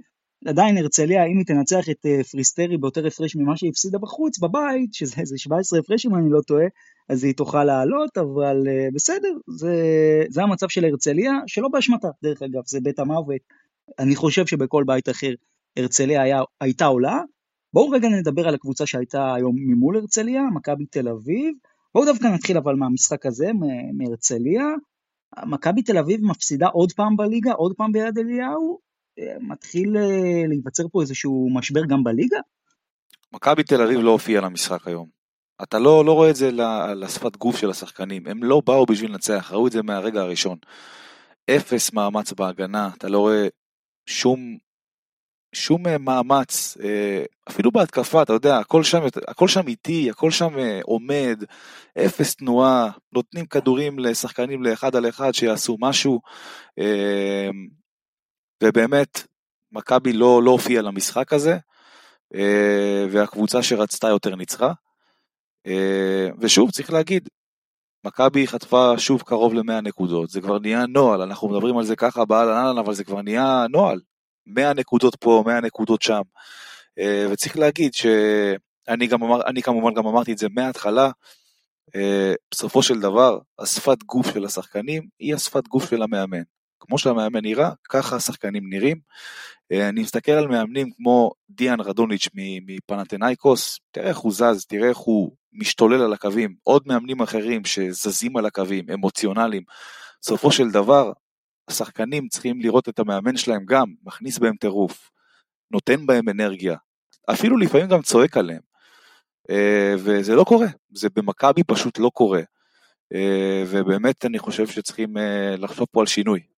[0.47, 4.95] עדיין הרצליה, אם היא תנצח את אה, פריסטרי ביותר הפרש ממה שהיא הפסידה בחוץ, בבית,
[4.95, 6.65] שזה איזה 17 הפרש אם אני לא טועה,
[7.09, 9.75] אז היא תוכל לעלות, אבל אה, בסדר, זה,
[10.29, 13.41] זה המצב של הרצליה, שלא באשמתה, דרך אגב, זה בית המוות.
[13.99, 15.33] אני חושב שבכל בית אחר
[15.77, 17.21] הרצליה היה, הייתה עולה.
[17.73, 21.55] בואו רגע נדבר על הקבוצה שהייתה היום ממול הרצליה, מכבי תל אביב.
[21.95, 23.51] בואו דווקא נתחיל אבל מהמשחק הזה,
[23.95, 24.65] מהרצליה.
[25.47, 28.92] מכבי תל אביב מפסידה עוד פעם בליגה, עוד פעם ביד אליהו, אה,
[29.41, 32.39] מתחיל אה, להיווצר פה איזשהו משבר גם בליגה?
[33.33, 35.09] מכבי תל אביב לא הופיע למשחק היום.
[35.63, 36.51] אתה לא, לא רואה את זה
[36.97, 40.59] לשפת גוף של השחקנים, הם לא באו בשביל לנצח, ראו את זה מהרגע הראשון.
[41.51, 43.49] אפס מאמץ בהגנה, אתה לא רואה
[44.07, 44.57] שום,
[45.55, 46.77] שום אה, מאמץ,
[47.49, 51.45] אפילו בהתקפה, אתה יודע, הכל שם, הכל שם איטי, הכל שם עומד,
[51.99, 56.21] אפס תנועה, נותנים כדורים לשחקנים לאחד על אחד שיעשו משהו.
[58.63, 59.23] ובאמת,
[59.73, 61.59] מכבי לא, לא הופיעה למשחק הזה,
[62.35, 64.73] אה, והקבוצה שרצתה יותר ניצחה.
[65.67, 67.29] אה, ושוב, צריך להגיד,
[68.05, 72.25] מכבי חטפה שוב קרוב ל-100 נקודות, זה כבר נהיה נוהל, אנחנו מדברים על זה ככה
[72.25, 74.01] באהלן אבל זה כבר נהיה נוהל.
[74.47, 76.23] 100 נקודות פה, 100 נקודות שם.
[76.99, 81.11] אה, וצריך להגיד שאני גם אמר, אני כמובן גם אמרתי את זה מההתחלה,
[82.51, 86.43] בסופו של דבר, השפת גוף של השחקנים היא השפת גוף של המאמן.
[86.93, 89.01] כמו שהמאמן נראה, ככה השחקנים נראים.
[89.73, 92.29] אה, אני מסתכל על מאמנים כמו דיאן רדוניץ'
[92.67, 98.37] מפנתנאיקוס, תראה איך הוא זז, תראה איך הוא משתולל על הקווים, עוד מאמנים אחרים שזזים
[98.37, 99.63] על הקווים, אמוציונליים.
[100.23, 101.13] בסופו של דבר,
[101.69, 105.11] השחקנים צריכים לראות את המאמן שלהם גם, מכניס בהם טירוף,
[105.71, 106.77] נותן בהם אנרגיה,
[107.31, 108.63] אפילו לפעמים גם צועק עליהם.
[109.51, 112.43] אה, וזה לא קורה, זה במכבי פשוט לא קורה.
[113.15, 115.15] אה, ובאמת אני חושב שצריכים
[115.59, 116.52] לחשוב פה על שינוי.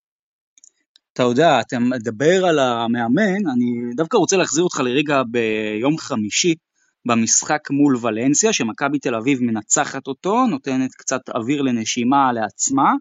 [1.15, 6.55] אתה יודע, אתה מדבר על המאמן, אני דווקא רוצה להחזיר אותך לרגע ביום חמישי
[7.07, 12.93] במשחק מול ולנסיה, שמכבי תל אביב מנצחת אותו, נותנת קצת אוויר לנשימה לעצמה.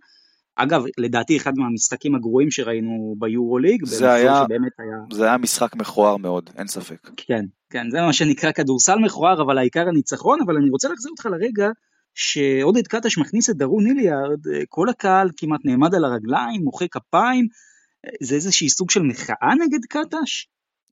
[0.56, 4.46] אגב, לדעתי אחד מהמשחקים הגרועים שראינו ביורוליג, זה היה,
[4.80, 4.98] היה...
[5.14, 7.10] זה היה משחק מכוער מאוד, אין ספק.
[7.18, 11.26] כן, כן, זה מה שנקרא כדורסל מכוער, אבל העיקר הניצחון, אבל אני רוצה להחזיר אותך
[11.26, 11.70] לרגע
[12.14, 17.48] שעודד קטש מכניס את דרון איליארד, כל הקהל כמעט נעמד על הרגליים, מוחא כפיים,
[18.22, 20.48] זה איזושהי סוג של מחאה נגד קטש?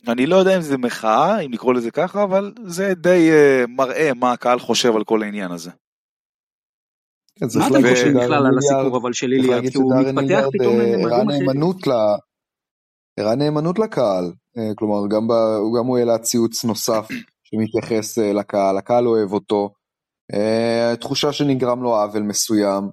[0.08, 4.12] אני לא יודע אם זה מחאה, אם לקרוא לזה ככה, אבל זה די uh, מראה
[4.16, 5.72] מה הקהל חושב על כל העניין הזה.
[7.40, 9.70] כן, מה אתם חושבים בכלל על הסיפור אבל של איליארד?
[9.70, 11.62] כי הוא מתפתח פתאום למדעים אחרים.
[13.20, 15.34] הראה נאמנות לקהל, אה, כלומר גם, ב,
[15.78, 17.08] גם הוא העלה ציוץ נוסף
[17.48, 19.74] שמתייחס אה, לקהל, הקהל אוהב אותו,
[21.00, 22.90] תחושה שנגרם לו עוול מסוים,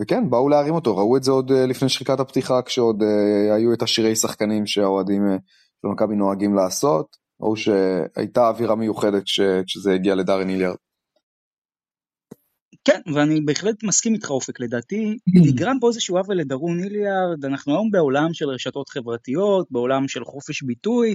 [0.00, 3.72] וכן, באו להרים אותו, ראו את זה עוד אה, לפני שחיקת הפתיחה, כשעוד uh, היו
[3.72, 5.40] את השירי שחקנים שהאוהדים uh,
[5.82, 9.22] של מכבי נוהגים לעשות, ראו שהייתה אווירה מיוחדת
[9.66, 10.76] כשזה הגיע לדארן היליארד.
[12.84, 17.90] כן, ואני בהחלט מסכים איתך אופק, לדעתי נגרם פה איזשהו עוול לדרון היליארד, אנחנו היום
[17.90, 21.14] בעולם של רשתות חברתיות, בעולם של חופש ביטוי,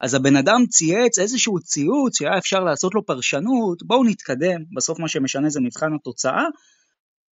[0.00, 5.08] אז הבן אדם צייץ איזשהו ציוץ שהיה אפשר לעשות לו פרשנות, בואו נתקדם, בסוף מה
[5.08, 6.44] שמשנה זה מבחן התוצאה,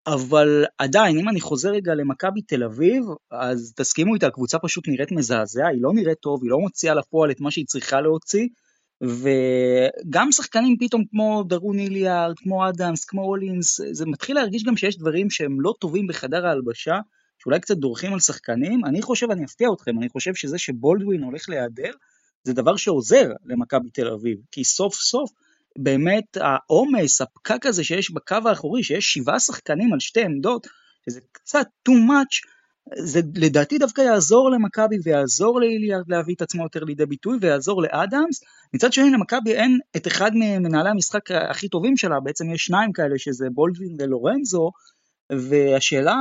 [0.06, 5.12] אבל עדיין, אם אני חוזר רגע למכבי תל אביב, אז תסכימו איתה, הקבוצה פשוט נראית
[5.12, 8.48] מזעזע, היא לא נראית טוב, היא לא מוציאה לפועל את מה שהיא צריכה להוציא,
[9.00, 14.98] וגם שחקנים פתאום כמו דרון איליארד, כמו אדמס, כמו אולינס, זה מתחיל להרגיש גם שיש
[14.98, 17.00] דברים שהם לא טובים בחדר ההלבשה,
[17.38, 18.84] שאולי קצת דורכים על שחקנים.
[18.84, 21.90] אני חושב, אני אפתיע אתכם, אני חושב שזה שבולדווין הולך להיעדר,
[22.44, 25.30] זה דבר שעוזר למכבי תל אביב, כי סוף סוף
[25.78, 30.66] באמת העומס, הפקק הזה שיש בקו האחורי, שיש שבעה שחקנים על שתי עמדות,
[31.06, 32.56] שזה קצת too much,
[32.98, 38.40] זה לדעתי דווקא יעזור למכבי ויעזור לאיליארד להביא את עצמו יותר לידי ביטוי ויעזור לאדמס.
[38.74, 43.18] מצד שני למכבי אין את אחד ממנהלי המשחק הכי טובים שלה, בעצם יש שניים כאלה
[43.18, 44.70] שזה בולדווין ולורנזו,
[45.32, 46.16] והשאלה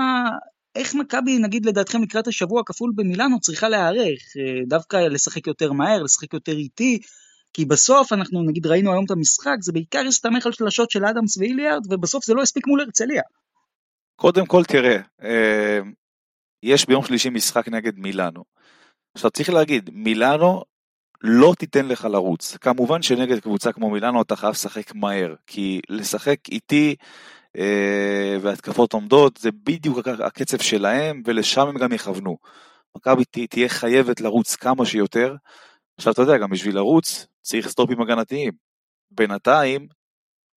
[0.76, 4.20] איך מכבי נגיד לדעתכם לקראת השבוע הכפול במילאנו צריכה להיערך,
[4.68, 7.00] דווקא לשחק יותר מהר, לשחק יותר איטי,
[7.56, 11.38] כי בסוף אנחנו נגיד ראינו היום את המשחק, זה בעיקר הסתמך על שלשות של אדמס
[11.38, 13.22] ואיליארד, ובסוף זה לא הספיק מול הרצליה.
[14.16, 15.80] קודם כל תראה, אה,
[16.64, 18.44] יש ביום שלישי משחק נגד מילאנו.
[19.16, 20.64] עכשיו צריך להגיד, מילאנו
[21.22, 22.58] לא תיתן לך לרוץ.
[22.58, 26.96] כמובן שנגד קבוצה כמו מילאנו אתה חייב לשחק מהר, כי לשחק איתי
[27.58, 32.38] אה, והתקפות עומדות זה בדיוק הקצב שלהם ולשם הם גם יכוונו.
[32.98, 35.36] מכבי תהיה חייבת לרוץ כמה שיותר.
[35.98, 38.54] עכשיו אתה יודע, גם בשביל לרוץ צריך סטופים הגנתיים.
[39.12, 39.88] בינתיים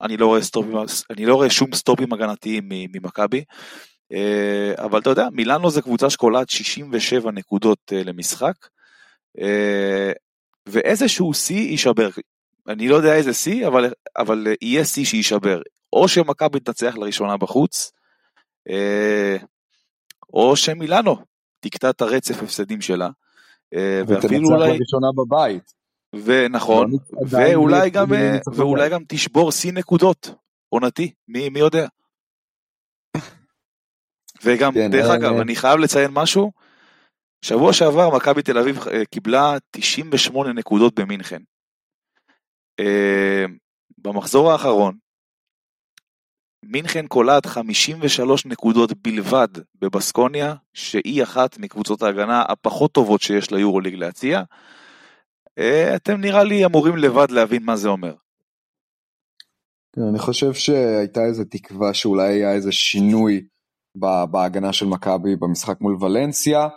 [0.00, 0.74] אני לא רואה, סטופים,
[1.10, 3.44] אני לא רואה שום סטופים הגנתיים ממכבי.
[4.12, 8.54] אה, אבל אתה יודע, מילאנו זה קבוצה שקולעת 67 נקודות אה, למשחק.
[10.66, 12.08] ואיזשהו שיא יישבר.
[12.68, 15.60] אני לא יודע איזה שיא, אבל, אבל יהיה שיא שיישבר.
[15.92, 17.92] או שמכבי תנצח לראשונה בחוץ,
[18.68, 19.36] אה,
[20.32, 21.16] או שמילאנו
[21.60, 23.08] תקטע את הרצף הפסדים שלה.
[23.74, 24.68] אה, ואפילו אולי...
[24.68, 25.77] לראשונה בבית.
[26.12, 26.90] ונכון,
[27.28, 30.30] ואולי גם, אה, ואולי גם תשבור שיא נקודות
[30.68, 31.86] עונתי, מי, מי יודע.
[34.44, 36.52] וגם, כן, דרך אגב, אני חייב לציין משהו,
[37.42, 38.78] שבוע שעבר מכבי תל אביב
[39.10, 41.42] קיבלה 98 נקודות במינכן.
[43.98, 44.96] במחזור האחרון,
[46.62, 54.42] מינכן קולעת 53 נקודות בלבד בבסקוניה, שהיא אחת מקבוצות ההגנה הפחות טובות שיש ליורוליג להציע.
[55.58, 58.14] אה, אתם נראה לי אמורים לבד להבין מה זה אומר.
[59.96, 63.46] כן, אני חושב שהייתה איזו תקווה שאולי היה איזה שינוי
[64.30, 66.68] בהגנה של מכבי במשחק מול ולנסיה.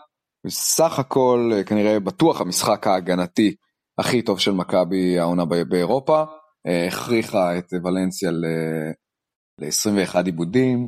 [0.45, 3.55] בסך הכל אה, כנראה בטוח המשחק ההגנתי
[3.97, 6.23] הכי טוב של מכבי העונה באירופה.
[6.67, 10.87] אה, הכריחה את ולנסיה ל-21 עיבודים.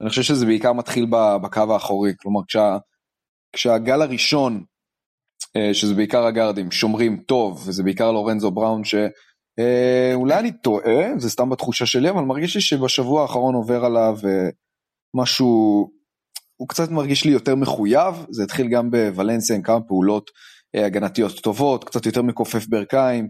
[0.00, 1.06] אני חושב שזה בעיקר מתחיל
[1.42, 2.78] בקו האחורי, כלומר כשה,
[3.52, 4.64] כשהגל הראשון,
[5.72, 11.50] שזה בעיקר הגארדים, שומרים טוב, וזה בעיקר לורנזו בראון, שאולי אה, אני טועה, זה סתם
[11.50, 14.48] בתחושה שלי, אבל מרגיש לי שבשבוע האחרון עובר עליו אה,
[15.14, 15.90] משהו,
[16.56, 20.30] הוא קצת מרגיש לי יותר מחויב, זה התחיל גם בוולנסיה עם כמה פעולות
[20.74, 23.28] הגנתיות טובות, קצת יותר מכופף ברכיים,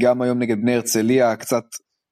[0.00, 1.64] גם היום נגד בני הרצליה, קצת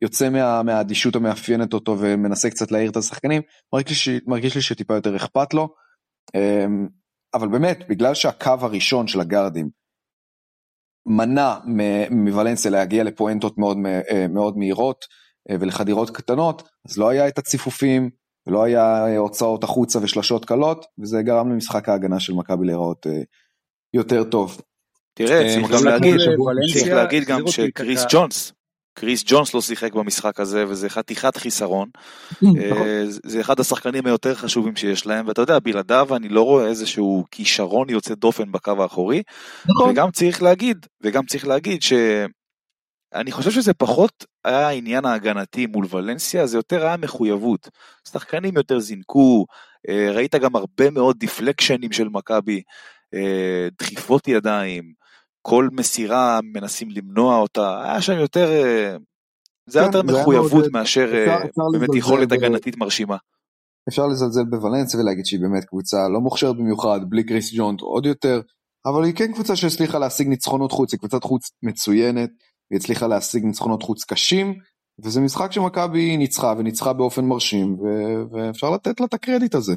[0.03, 4.95] יוצא מה, מהאדישות המאפיינת אותו ומנסה קצת להעיר את השחקנים, מרגיש לי, מרגיש לי שטיפה
[4.95, 5.69] יותר אכפת לו.
[7.35, 9.83] אבל באמת, בגלל שהקו הראשון של הגארדים
[11.07, 11.55] מנע
[12.11, 15.05] מוולנסיה להגיע לפואנטות מאוד, אה, מאוד מהירות
[15.51, 18.11] אה, ולחדירות קטנות, אז לא היה את הציפופים,
[18.47, 23.23] ולא היה הוצאות החוצה ושלשות קלות, וזה גרם למשחק ההגנה של מכבי להיראות אה,
[23.95, 24.61] יותר טוב.
[25.15, 26.17] תראה, צריך גם להגיד,
[26.73, 28.53] צריך להגיד גם שקריס ג'ונס,
[28.95, 31.89] קריס ג'ונס לא שיחק במשחק הזה וזה חתיכת חיסרון.
[32.43, 32.59] נכון.
[32.59, 37.25] אה, זה אחד השחקנים היותר חשובים שיש להם ואתה יודע בלעדיו אני לא רואה איזשהו
[37.31, 39.23] כישרון יוצא דופן בקו האחורי.
[39.67, 39.91] נכון.
[39.91, 46.47] וגם צריך להגיד וגם צריך להגיד שאני חושב שזה פחות היה העניין ההגנתי מול ולנסיה
[46.47, 47.69] זה יותר היה מחויבות.
[48.09, 49.47] שחקנים יותר זינקו
[49.89, 52.63] אה, ראית גם הרבה מאוד דיפלקשנים של מכבי
[53.15, 55.02] אה, דחיפות ידיים.
[55.43, 58.97] כל מסירה מנסים למנוע אותה, היה שם יותר, אה,
[59.69, 61.39] זה היה כן, יותר מחויבות מאשר אה,
[61.73, 63.17] באמת יכולת הגנתית מרשימה.
[63.89, 68.41] אפשר לזלזל בוולנסיה ולהגיד שהיא באמת קבוצה לא מוכשרת במיוחד, בלי קריס ג'ונט עוד יותר,
[68.87, 72.31] אבל היא כן קבוצה שהצליחה להשיג ניצחונות חוץ, היא קבוצת חוץ מצוינת,
[72.71, 74.55] היא הצליחה להשיג ניצחונות חוץ קשים,
[75.05, 77.77] וזה משחק שמכבי ניצחה וניצחה באופן מרשים,
[78.33, 79.75] ואפשר לתת לה את הקרדיט הזה.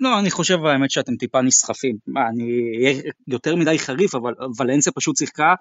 [0.00, 1.96] לא, אני חושב האמת שאתם טיפה נסחפים.
[2.06, 2.42] מה, אני
[2.76, 5.54] אהיה יותר מדי חריף, אבל ולנסיה פשוט שיחקה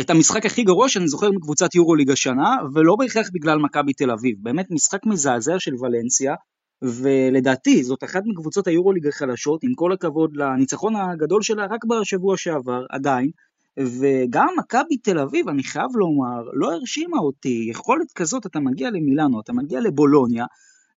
[0.00, 4.36] את המשחק הכי גרוע שאני זוכר מקבוצת יורוליג השנה, ולא בהכרח בגלל מכבי תל אביב.
[4.42, 6.34] באמת משחק מזעזע של ולנסיה,
[6.82, 12.84] ולדעתי זאת אחת מקבוצות היורוליג החלשות, עם כל הכבוד לניצחון הגדול שלה רק בשבוע שעבר,
[12.90, 13.30] עדיין.
[13.78, 17.66] וגם מכבי תל אביב, אני חייב לומר, לא הרשימה אותי.
[17.70, 20.44] יכולת כזאת, אתה מגיע למילאנו, אתה מגיע לבולוניה,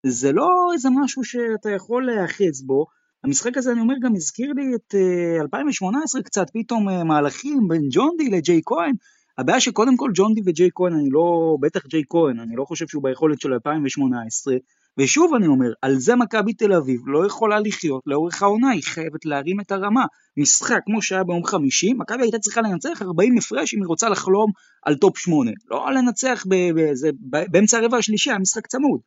[0.05, 2.85] זה לא איזה משהו שאתה יכול להאחז בו.
[3.23, 4.97] המשחק הזה, אני אומר, גם הזכיר לי את uh,
[5.37, 8.93] אה, 2018 קצת, פתאום uh, מהלכים בין ג'ון די לג'יי כהן.
[9.37, 12.87] הבעיה שקודם כל ג'ון די וג'יי כהן, אני לא, בטח ג'יי כהן, אני לא חושב
[12.87, 14.55] שהוא ביכולת של 2018.
[14.97, 19.25] ושוב אני אומר, על זה מכבי תל אביב לא יכולה לחיות לאורך העונה, היא חייבת
[19.25, 20.05] להרים את הרמה.
[20.37, 24.51] משחק כמו שהיה ביום חמישי, מכבי הייתה צריכה לנצח 40 הפרש אם היא רוצה לחלום
[24.85, 25.51] על טופ 8.
[25.71, 26.45] לא לנצח
[27.51, 28.99] באמצע הרבע השלישי, היה משחק צמוד.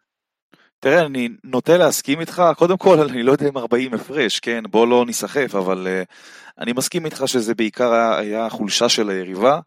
[0.80, 4.86] תראה, אני נוטה להסכים איתך, קודם כל, אני לא יודע אם 40 הפרש, כן, בוא
[4.86, 6.14] לא ניסחף, אבל אה,
[6.58, 9.60] אני מסכים איתך שזה בעיקר היה, היה חולשה של היריבה,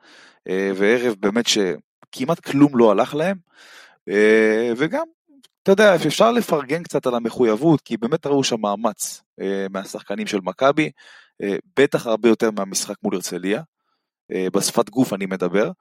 [0.50, 3.38] אה, וערב באמת שכמעט כלום לא הלך להם,
[4.10, 4.13] אה,
[4.78, 5.06] וגם,
[5.63, 10.39] אתה יודע, אפשר לפרגן קצת על המחויבות, כי באמת ראו שם מאמץ אה, מהשחקנים של
[10.43, 10.91] מכבי,
[11.43, 11.45] uh,
[11.80, 15.72] בטח הרבה יותר מהמשחק מול הרצליה, uh, בשפת גוף אני מדבר,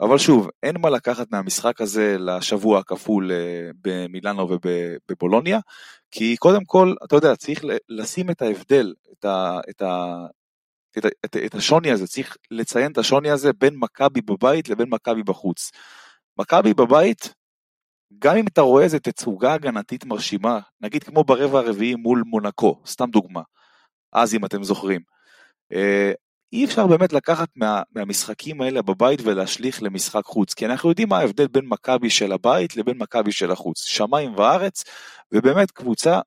[0.00, 5.58] אבל שוב, אין מה לקחת מהמשחק הזה לשבוע הכפול אה, במילאנו ובבולוניה,
[6.10, 9.82] כי קודם כל, אתה יודע, צריך לשים את ההבדל, את, ה, את
[10.98, 15.22] את, את, את השוני הזה, צריך לציין את השוני הזה בין מכבי בבית לבין מכבי
[15.22, 15.70] בחוץ.
[16.38, 17.34] מכבי בבית,
[18.18, 23.10] גם אם אתה רואה איזה תצוגה הגנתית מרשימה, נגיד כמו ברבע הרביעי מול מונקו, סתם
[23.10, 23.42] דוגמה,
[24.12, 25.00] אז אם אתם זוכרים,
[25.72, 26.12] אה,
[26.54, 31.18] אי אפשר באמת לקחת מה, מהמשחקים האלה בבית ולהשליך למשחק חוץ, כי אנחנו יודעים מה
[31.18, 34.84] ההבדל בין מכבי של הבית לבין מכבי של החוץ, שמיים וארץ,
[35.32, 36.20] ובאמת קבוצה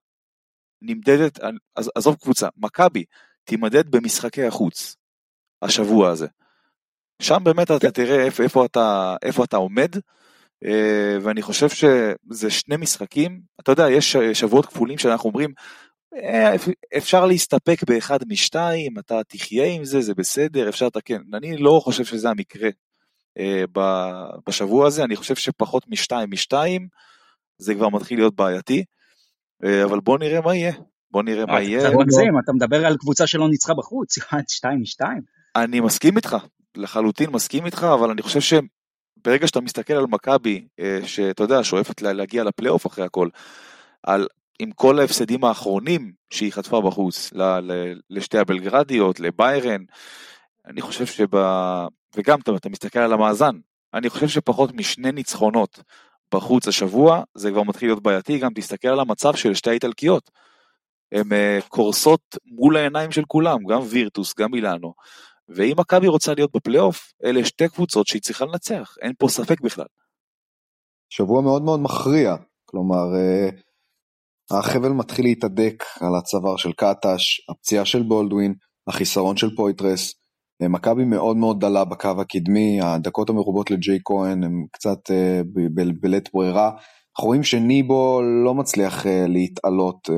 [0.82, 1.40] נמדדת,
[1.76, 3.06] אז עזוב קבוצה, מכבי
[3.44, 4.96] תימדד במשחקי החוץ,
[5.62, 6.28] השבוע הזה.
[7.22, 7.90] שם באמת אתה כן.
[7.90, 9.92] תראה איפה, איפה, אתה, איפה אתה עומד,
[10.66, 15.54] אה, ואני חושב שזה שני משחקים, אתה יודע, יש שבועות כפולים שאנחנו אומרים,
[16.98, 21.22] אפשר להסתפק באחד משתיים, אתה תחיה עם זה, זה בסדר, אפשר לתקן.
[21.34, 22.70] אני לא חושב שזה המקרה
[23.38, 23.64] אה,
[24.48, 26.88] בשבוע הזה, אני חושב שפחות משתיים משתיים,
[27.58, 28.84] זה כבר מתחיל להיות בעייתי,
[29.84, 30.74] אבל בוא נראה מה יהיה.
[31.12, 31.88] בוא נראה מה יהיה.
[31.88, 34.16] אתה מגזים, אתה מדבר על קבוצה שלא ניצחה בחוץ,
[34.56, 35.22] שתיים משתיים.
[35.56, 36.38] אני מסכים איתך,
[36.76, 40.68] לחלוטין מסכים איתך, אבל אני חושב שברגע שאתה מסתכל על מכבי,
[41.06, 43.30] שאתה יודע, שואפת להגיע לפלייאוף אחרי הכל,
[44.04, 44.28] על
[44.60, 49.84] עם כל ההפסדים האחרונים שהיא חטפה בחוץ, ל, ל, לשתי הבלגרדיות, לביירן,
[50.66, 51.36] אני חושב שב...
[52.16, 53.56] וגם אתה, אתה מסתכל על המאזן,
[53.94, 55.80] אני חושב שפחות משני ניצחונות
[56.34, 60.32] בחוץ השבוע, זה כבר מתחיל להיות בעייתי, גם תסתכל על המצב של שתי האיטלקיות.
[61.12, 64.94] הן uh, קורסות מול העיניים של כולם, גם וירטוס, גם מילאנו.
[65.50, 69.86] ואם מכבי רוצה להיות בפלייאוף, אלה שתי קבוצות שהיא צריכה לנצח, אין פה ספק בכלל.
[71.10, 73.56] שבוע מאוד מאוד מכריע, כלומר, uh,
[74.52, 78.54] החבל מתחיל להתהדק על הצוואר של קטש, הפציעה של בולדווין,
[78.88, 80.14] החיסרון של פויטרס.
[80.62, 85.60] אה, מכבי מאוד מאוד דלה בקו הקדמי, הדקות המרובות לג'יי כהן הם קצת uh,
[86.02, 86.68] בלית ברירה.
[86.68, 90.10] אנחנו רואים שניבו לא מצליח uh, להתעלות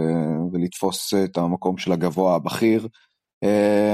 [0.54, 2.88] ולתפוס את המקום של הגבוה הבכיר.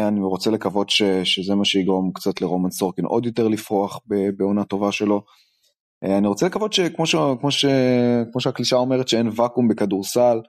[0.08, 4.00] אני רוצה לקוות ש, שזה מה שיגרום קצת לרומן סורקין עוד יותר לפרוח
[4.38, 5.22] בעונה טובה שלו.
[6.06, 7.66] אה, אני רוצה לקוות שכמו ש, כמו ש,
[8.32, 10.42] כמו שהקלישה אומרת שאין ואקום בכדורסל,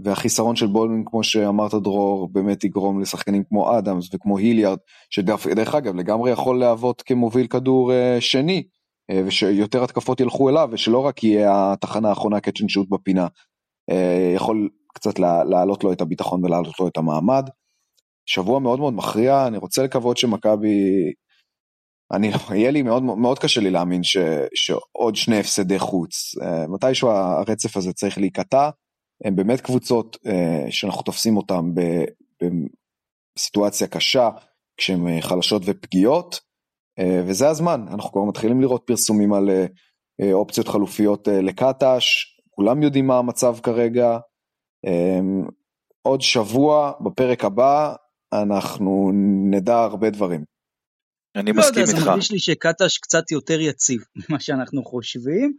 [0.00, 4.78] והחיסרון של בולמן כמו שאמרת דרור באמת יגרום לשחקנים כמו אדמס וכמו היליארד,
[5.10, 8.62] שדרך אגב לגמרי יכול להוות כמוביל כדור uh, שני,
[9.12, 13.26] uh, ושיותר התקפות ילכו אליו, ושלא רק יהיה התחנה האחרונה קצ'ן שוט בפינה,
[14.34, 17.48] יכול קצת להעלות לו את הביטחון ולהעלות לו את המעמד.
[18.26, 21.12] שבוע מאוד מאוד מכריע, אני רוצה לקוות שמכבי
[22.12, 24.16] אני לא, יהיה לי מאוד מאוד קשה לי להאמין ש,
[24.54, 26.34] שעוד שני הפסדי חוץ.
[26.38, 28.70] Uh, מתישהו הרצף הזה צריך להיקטע.
[29.24, 31.60] הם באמת קבוצות uh, שאנחנו תופסים אותן
[33.36, 34.30] בסיטואציה קשה,
[34.76, 36.40] כשהן uh, חלשות ופגיעות,
[37.26, 39.50] וזה הזמן, אנחנו כבר מתחילים לראות פרסומים על
[40.32, 42.04] אופציות חלופיות לקטש,
[42.50, 44.18] כולם יודעים מה המצב כרגע.
[46.02, 47.94] עוד שבוע, בפרק הבא,
[48.32, 49.10] אנחנו
[49.50, 50.44] נדע הרבה דברים.
[51.36, 51.88] אני לא מסכים איתך.
[51.88, 55.52] יודע, זה מרגיש לי שקטש קצת יותר יציב ממה שאנחנו חושבים.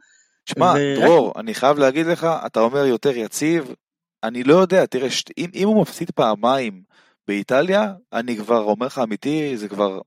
[0.45, 1.01] שמע, ו...
[1.01, 3.73] דרור, אני חייב להגיד לך, אתה אומר יותר יציב,
[4.23, 6.81] אני לא יודע, תראה, אם, אם הוא מפסיד פעמיים
[7.27, 9.99] באיטליה, אני כבר אומר לך אמיתי, זה כבר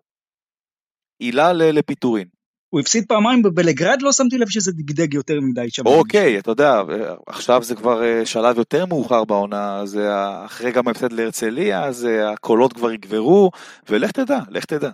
[1.18, 2.28] עילה לפיטורין.
[2.70, 5.86] הוא הפסיד פעמיים בבלגרד, לא שמתי לב שזה דגדג יותר מדי שם.
[5.86, 6.82] אוקיי, אתה יודע,
[7.26, 10.08] עכשיו זה כבר אה, שלב יותר מאוחר בעונה, זה
[10.44, 13.50] אחרי גם ההפסד להרצליה, אז הקולות כבר יגברו,
[13.88, 14.90] ולך תדע, לך תדע.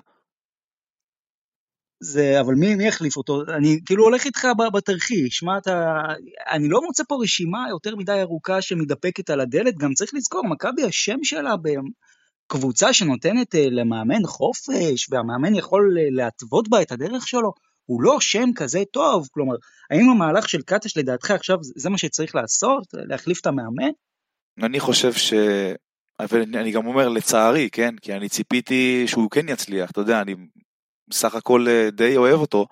[2.00, 3.42] זה, אבל מי, מי יחליף אותו?
[3.56, 6.02] אני כאילו הולך איתך בתרחיש, מה אתה...
[6.50, 10.84] אני לא מוצא פה רשימה יותר מדי ארוכה שמתדפקת על הדלת, גם צריך לזכור, מכבי
[10.84, 17.52] השם שלה בקבוצה שנותנת אה, למאמן חופש, והמאמן יכול אה, להתוות בה את הדרך שלו,
[17.86, 19.54] הוא לא שם כזה טוב, כלומר,
[19.90, 22.84] האם המהלך של קטש לדעתך עכשיו זה מה שצריך לעשות?
[22.92, 23.90] להחליף את המאמן?
[24.62, 25.32] אני חושב ש...
[26.20, 27.94] אבל אני גם אומר לצערי, כן?
[28.02, 30.34] כי אני ציפיתי שהוא כן יצליח, אתה יודע, אני
[31.08, 32.66] בסך הכל אה, די אוהב אותו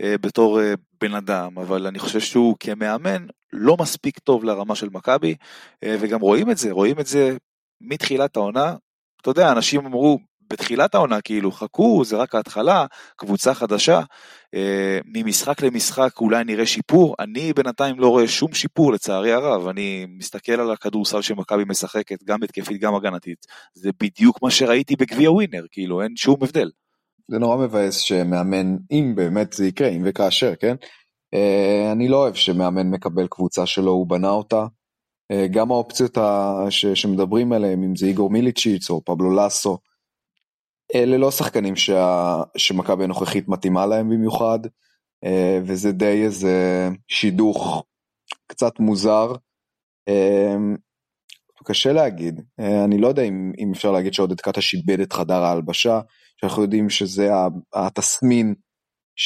[0.00, 4.88] אה, בתור אה, בן אדם, אבל אני חושב שהוא כמאמן לא מספיק טוב לרמה של
[4.92, 5.34] מכבי,
[5.84, 7.36] וגם רואים את זה, רואים את זה
[7.80, 8.74] מתחילת העונה.
[9.22, 10.18] אתה יודע, אנשים אמרו
[10.50, 14.00] בתחילת העונה כאילו חכו זה רק ההתחלה קבוצה חדשה
[15.04, 20.52] ממשחק למשחק אולי נראה שיפור אני בינתיים לא רואה שום שיפור לצערי הרב אני מסתכל
[20.52, 26.02] על הכדורסל שמכבי משחקת גם התקפית גם הגנתית זה בדיוק מה שראיתי בגביע ווינר כאילו
[26.02, 26.70] אין שום הבדל.
[27.28, 30.76] זה נורא מבאס שמאמן, אם באמת זה יקרה, אם וכאשר, כן?
[31.34, 34.66] אה, אני לא אוהב שמאמן מקבל קבוצה שלו, הוא בנה אותה.
[35.32, 36.18] אה, גם האופציות
[36.70, 39.78] ש, שמדברים עליהן, אם זה איגור מיליצ'יץ או פבלו לסו,
[40.94, 44.58] אלה לא שחקנים שה, שמכבי הנוכחית מתאימה להם במיוחד,
[45.24, 47.84] אה, וזה די איזה שידוך
[48.46, 49.32] קצת מוזר.
[51.66, 52.40] קשה להגיד,
[52.84, 56.00] אני לא יודע אם, אם אפשר להגיד שעודד קטש איבד את חדר ההלבשה,
[56.44, 57.30] שאנחנו יודעים שזה
[57.74, 58.54] התסמין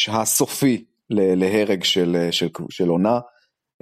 [0.08, 3.20] הסופי להרג של, של, של עונה.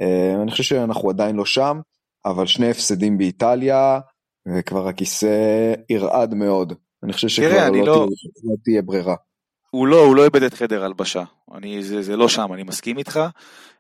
[0.01, 1.80] אה, אני חושב שאנחנו עדיין לא שם,
[2.24, 4.01] אבל שני הפסדים באיטליה,
[4.49, 6.72] וכבר הכיסא ירעד מאוד.
[7.03, 7.84] אני חושב שכבר לא, לא...
[7.84, 9.14] תהיה, לא תהיה ברירה.
[9.70, 11.24] הוא לא, הוא לא איבד את חדר הלבשה,
[11.55, 13.20] אני, זה, זה לא שם, אני מסכים איתך,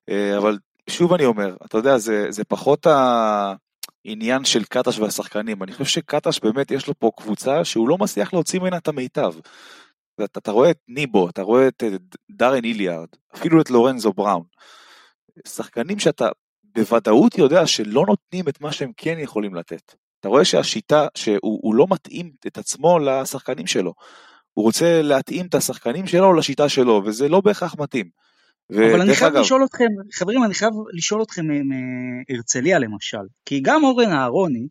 [0.08, 0.58] אה, אבל
[0.90, 2.86] שוב אני אומר, אתה יודע, זה, זה פחות
[4.06, 8.32] העניין של קטש והשחקנים, אני חושב שקטש באמת יש לו פה קבוצה שהוא לא מצליח
[8.32, 9.34] להוציא ממנה את המיטב.
[10.14, 11.82] אתה, אתה רואה את ניבו, אתה רואה את
[12.30, 14.42] דארן איליארד, אפילו את לורנזו בראון.
[15.48, 16.28] שחקנים שאתה
[16.64, 19.94] בוודאות יודע שלא נותנים את מה שהם כן יכולים לתת.
[20.20, 23.94] אתה רואה שהשיטה, שהוא לא מתאים את עצמו לשחקנים שלו.
[24.52, 28.10] הוא רוצה להתאים את השחקנים שלו לשיטה שלו, וזה לא בהכרח מתאים.
[28.72, 29.40] אבל אני חייב אגב...
[29.40, 31.42] לשאול אתכם, חברים, אני חייב לשאול אתכם
[32.28, 34.66] מהרצליה למשל, כי גם אורן אהרוני,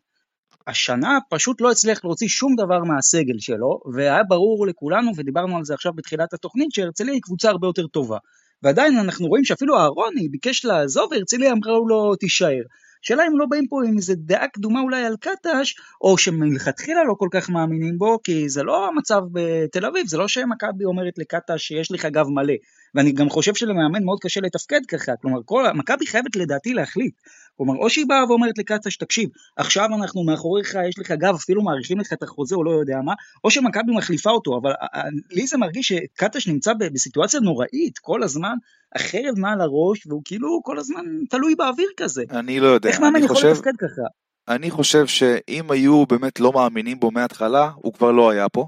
[0.66, 5.74] השנה פשוט לא הצליח להוציא שום דבר מהסגל שלו, והיה ברור לכולנו, ודיברנו על זה
[5.74, 8.18] עכשיו בתחילת התוכנית, שהרצליה היא קבוצה הרבה יותר טובה.
[8.62, 12.62] ועדיין אנחנו רואים שאפילו אהרוני ביקש לעזוב, והרצליה אמרה לו תישאר.
[13.04, 17.14] השאלה אם לא באים פה עם איזה דעה קדומה אולי על קטש, או שמלכתחילה לא
[17.18, 21.62] כל כך מאמינים בו, כי זה לא המצב בתל אביב, זה לא שמכבי אומרת לקטש
[21.62, 22.54] שיש לך גב מלא.
[22.94, 25.40] ואני גם חושב שלמאמן מאוד קשה לתפקד ככה, כלומר
[25.74, 27.14] מכבי חייבת לדעתי להחליט.
[27.56, 32.00] כלומר, או שהיא באה ואומרת לקטש, תקשיב, עכשיו אנחנו מאחוריך, יש לך גב, אפילו מאריכים
[32.00, 33.12] לך את החוזה או לא יודע מה,
[33.44, 38.22] או שמכבי מחליפה אותו, אבל אה, אה, לי זה מרגיש שקטש נמצא בסיטואציה נוראית כל
[38.22, 38.54] הזמן,
[38.94, 42.24] החרב מעל הראש, והוא כאילו כל הזמן תלוי באוויר כזה.
[42.30, 43.48] אני לא יודע, איך מאמן יכול חושב...
[43.48, 44.02] לתפקד ככה?
[44.48, 48.66] אני חושב שאם היו באמת לא מאמינים בו מההתחלה, הוא כבר לא היה פה.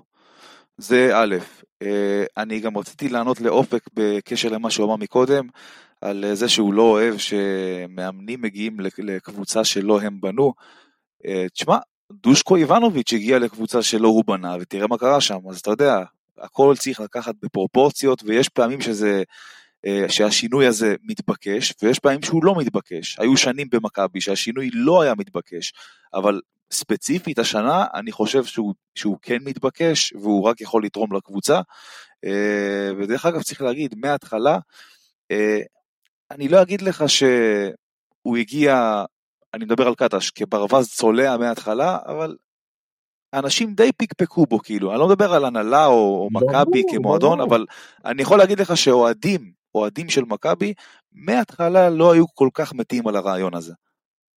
[0.78, 1.36] זה א',
[1.82, 5.46] אה, אני גם רציתי לענות לאופק בקשר למה שהוא אמר מקודם,
[6.00, 10.52] על זה שהוא לא אוהב שמאמנים מגיעים לקבוצה שלא הם בנו.
[11.26, 11.78] אה, תשמע,
[12.12, 16.02] דושקו איבנוביץ' הגיע לקבוצה שלא הוא בנה, ותראה מה קרה שם, אז אתה יודע,
[16.38, 19.22] הכל צריך לקחת בפרופורציות, ויש פעמים שזה,
[19.86, 23.18] אה, שהשינוי הזה מתבקש, ויש פעמים שהוא לא מתבקש.
[23.18, 25.72] היו שנים במכבי שהשינוי לא היה מתבקש,
[26.14, 26.40] אבל
[26.70, 31.60] ספציפית השנה, אני חושב שהוא, שהוא כן מתבקש, והוא רק יכול לתרום לקבוצה.
[32.24, 34.58] אה, ודרך אגב, צריך להגיד, מההתחלה,
[36.30, 39.04] אני לא אגיד לך שהוא הגיע,
[39.54, 42.36] אני מדבר על קטש, כברווז צולע מההתחלה, אבל
[43.34, 47.66] אנשים די פיקפקו בו, כאילו, אני לא מדבר על הנהלה או, או מכבי כמועדון, אבל
[48.04, 50.74] אני יכול להגיד לך שאוהדים, אוהדים של מכבי,
[51.12, 53.72] מההתחלה לא היו כל כך מתים על הרעיון הזה.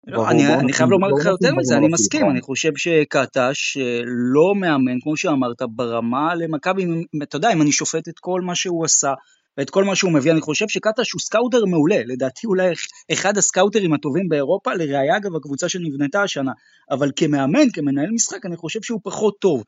[0.08, 4.56] לא, אני, אני חייב לומר לך יותר מזה, אני מסכים, אני חושב שקטש אה, לא
[4.56, 6.86] מאמן, כמו שאמרת, ברמה למכבי,
[7.24, 9.14] אתה יודע, אם אני שופט את כל מה שהוא עשה,
[9.58, 12.74] ואת כל מה שהוא מביא, אני חושב שקטש הוא סקאוטר מעולה, לדעתי אולי
[13.12, 16.52] אחד הסקאוטרים הטובים באירופה, לראיה אגב הקבוצה שנבנתה השנה,
[16.92, 19.64] אבל כמאמן, כמנהל משחק, אני חושב שהוא פחות טוב.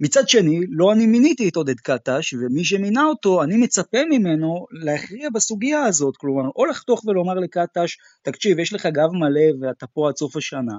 [0.00, 5.28] מצד שני, לא אני מיניתי את עודד קטש, ומי שמינה אותו, אני מצפה ממנו להכריע
[5.34, 10.16] בסוגיה הזאת, כלומר, או לחתוך ולומר לקטש, תקשיב, יש לך גב מלא ואתה פה עד
[10.16, 10.74] סוף השנה,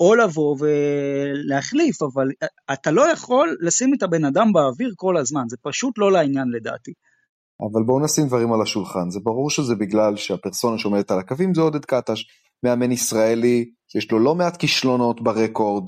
[0.00, 2.28] או לבוא ולהחליף, אבל
[2.72, 6.92] אתה לא יכול לשים את הבן אדם באוויר כל הזמן, זה פשוט לא לעניין לדעתי.
[7.70, 11.60] אבל בואו נשים דברים על השולחן, זה ברור שזה בגלל שהפרסונה שעומדת על הקווים זה
[11.60, 12.24] עודד קטש,
[12.64, 15.84] מאמן ישראלי, שיש לו לא מעט כישלונות ברקורד,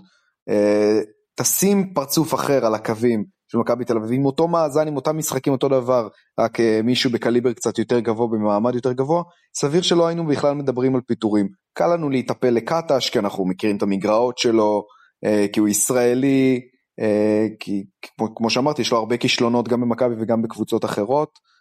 [0.49, 1.01] אה,
[1.41, 5.53] תשים פרצוף אחר על הקווים של מכבי תל אביב, עם אותו מאזן, עם אותם משחקים
[5.53, 6.09] אותו דבר,
[6.41, 9.22] רק אה, מישהו בקליבר קצת יותר גבוה, במעמד יותר גבוה,
[9.57, 11.49] סביר שלא היינו בכלל מדברים על פיטורים.
[11.75, 14.85] קל לנו להיטפל לקטש, כי אנחנו מכירים את המגרעות שלו,
[15.25, 16.61] אה, כי הוא ישראלי,
[17.01, 21.53] אה, כי כמו, כמו שאמרתי, יש לו הרבה כישלונות גם במכבי וגם בקבוצות אחרות.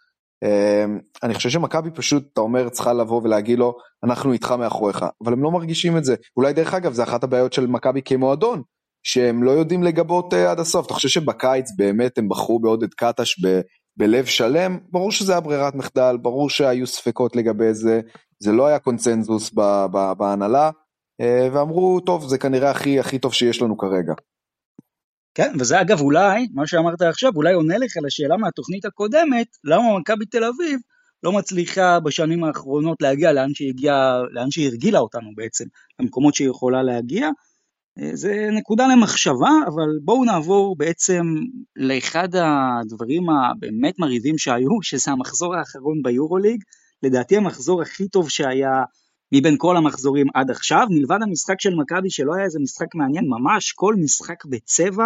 [0.44, 5.32] אמ, אני חושב שמכבי פשוט, אתה אומר, צריכה לבוא ולהגיד לו, אנחנו איתך מאחוריך, אבל
[5.32, 6.14] הם לא מרגישים את זה.
[6.36, 8.62] אולי דרך אגב, זה אחת הבעיות של מכבי כמועדון,
[9.02, 10.86] שהם לא יודעים לגבות uh, עד הסוף.
[10.86, 13.60] אתה חושב שבקיץ באמת הם בחרו בעודד קטש ב,
[13.96, 14.78] בלב שלם?
[14.90, 18.00] ברור שזה היה ברירת מחדל, ברור שהיו ספקות לגבי זה,
[18.42, 19.50] זה לא היה קונצנזוס
[20.18, 20.70] בהנהלה,
[21.22, 24.14] uh, ואמרו, טוב, זה כנראה הכי הכי טוב שיש לנו כרגע.
[25.34, 30.26] כן, וזה אגב אולי, מה שאמרת עכשיו, אולי עונה לך לשאלה מהתוכנית הקודמת, למה מכבי
[30.26, 30.80] תל אביב
[31.22, 35.64] לא מצליחה בשנים האחרונות להגיע לאן שהיא הגיעה, לאן שהיא הרגילה אותנו בעצם,
[36.00, 37.28] למקומות שהיא יכולה להגיע.
[37.98, 41.22] אה, זה נקודה למחשבה, אבל בואו נעבור בעצם
[41.76, 46.62] לאחד הדברים הבאמת מרהיבים שהיו, שזה המחזור האחרון ביורוליג,
[47.02, 48.82] לדעתי המחזור הכי טוב שהיה
[49.36, 53.72] מבין כל המחזורים עד עכשיו, מלבד המשחק של מכבי שלא היה איזה משחק מעניין ממש,
[53.72, 55.04] כל משחק בצבע,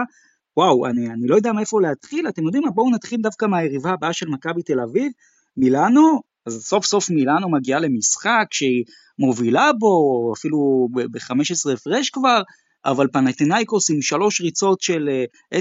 [0.56, 4.12] וואו, אני, אני לא יודע מאיפה להתחיל, אתם יודעים מה, בואו נתחיל דווקא מהיריבה הבאה
[4.12, 5.12] של מכבי תל אביב,
[5.56, 8.84] מילאנו, אז סוף סוף מילאנו מגיעה למשחק שהיא
[9.18, 12.42] מובילה בו, אפילו ב-15 הפרש כבר,
[12.84, 15.08] אבל פנטינאיקוס עם שלוש ריצות של
[15.54, 15.60] 10-0, 9-0,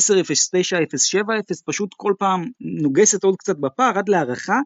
[1.23, 4.59] 7-0, פשוט כל פעם נוגסת עוד קצת בפער עד להערכה.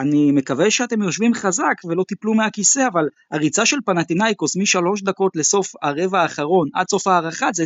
[0.00, 5.72] אני מקווה שאתם יושבים חזק ולא תיפלו מהכיסא, אבל הריצה של פנטינאיקוס משלוש דקות לסוף
[5.82, 7.62] הרבע האחרון עד סוף ההערכה זה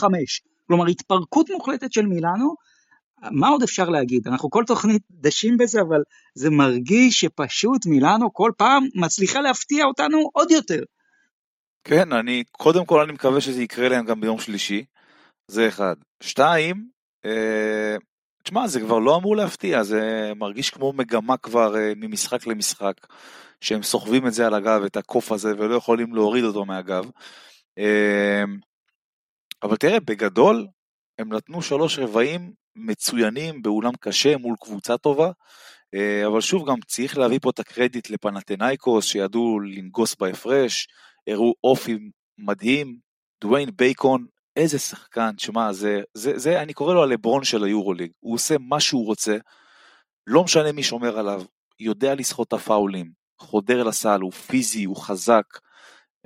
[0.00, 0.04] 25-5.
[0.66, 2.54] כלומר התפרקות מוחלטת של מילאנו,
[3.30, 4.28] מה עוד אפשר להגיד?
[4.28, 6.02] אנחנו כל תוכנית דשים בזה, אבל
[6.34, 10.82] זה מרגיש שפשוט מילאנו כל פעם מצליחה להפתיע אותנו עוד יותר.
[11.84, 14.84] כן, אני, קודם כל אני מקווה שזה יקרה להם גם ביום שלישי,
[15.48, 15.94] זה אחד.
[16.22, 16.86] שתיים,
[17.24, 17.96] אה,
[18.42, 23.06] תשמע, זה כבר לא אמור להפתיע, זה מרגיש כמו מגמה כבר אה, ממשחק למשחק,
[23.60, 27.04] שהם סוחבים את זה על הגב, את הקוף הזה, ולא יכולים להוריד אותו מהגב.
[27.78, 28.44] אה,
[29.62, 30.66] אבל תראה, בגדול,
[31.18, 35.30] הם נתנו שלוש רבעים מצוינים באולם קשה מול קבוצה טובה,
[35.94, 40.88] אה, אבל שוב גם צריך להביא פה את הקרדיט לפנתנאיקוס שידעו לנגוס בהפרש,
[41.26, 41.98] הראו אופי
[42.38, 42.96] מדהים,
[43.42, 44.26] דוויין בייקון,
[44.56, 48.80] איזה שחקן, שמע, זה, זה, זה, אני קורא לו הלברון של היורוליג, הוא עושה מה
[48.80, 49.36] שהוא רוצה,
[50.26, 51.42] לא משנה מי שומר עליו,
[51.80, 55.44] יודע לסחוט את הפאולים, חודר לסל, הוא פיזי, הוא חזק,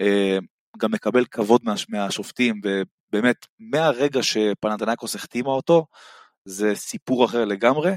[0.01, 0.39] אה,
[0.79, 5.87] גם מקבל כבוד מה, מהשופטים, ובאמת, מהרגע שפנתנאיקוס החתימה אותו,
[6.45, 7.93] זה סיפור אחר לגמרי,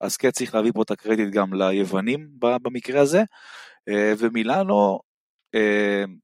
[0.00, 3.22] אז כן צריך להביא פה את הקרדיט גם ליוונים במקרה הזה,
[3.88, 5.00] אה, ומילאנו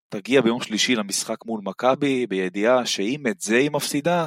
[0.08, 4.26] תגיע ביום שלישי למשחק מול מכבי בידיעה שאם את זה היא מפסידה,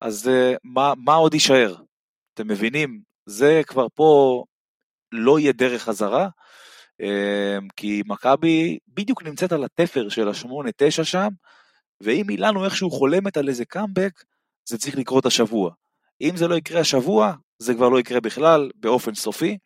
[0.00, 1.74] אז אה, מה, מה עוד יישאר?
[2.34, 3.00] אתם מבינים?
[3.26, 4.44] זה כבר פה
[5.12, 6.28] לא יהיה דרך חזרה,
[7.76, 11.28] כי מכבי בדיוק נמצאת על התפר של השמונה תשע שם,
[12.00, 14.22] ואם אילנו איכשהו חולמת על איזה קאמבק,
[14.68, 15.70] זה צריך לקרות השבוע.
[16.20, 19.58] אם זה לא יקרה השבוע, זה כבר לא יקרה בכלל, באופן סופי.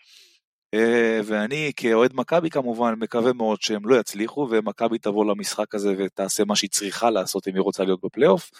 [0.74, 6.44] אה, ואני כאוהד מכבי כמובן מקווה מאוד שהם לא יצליחו ומכבי תבוא למשחק הזה ותעשה
[6.44, 8.50] מה שהיא צריכה לעשות אם היא רוצה להיות בפלייאוף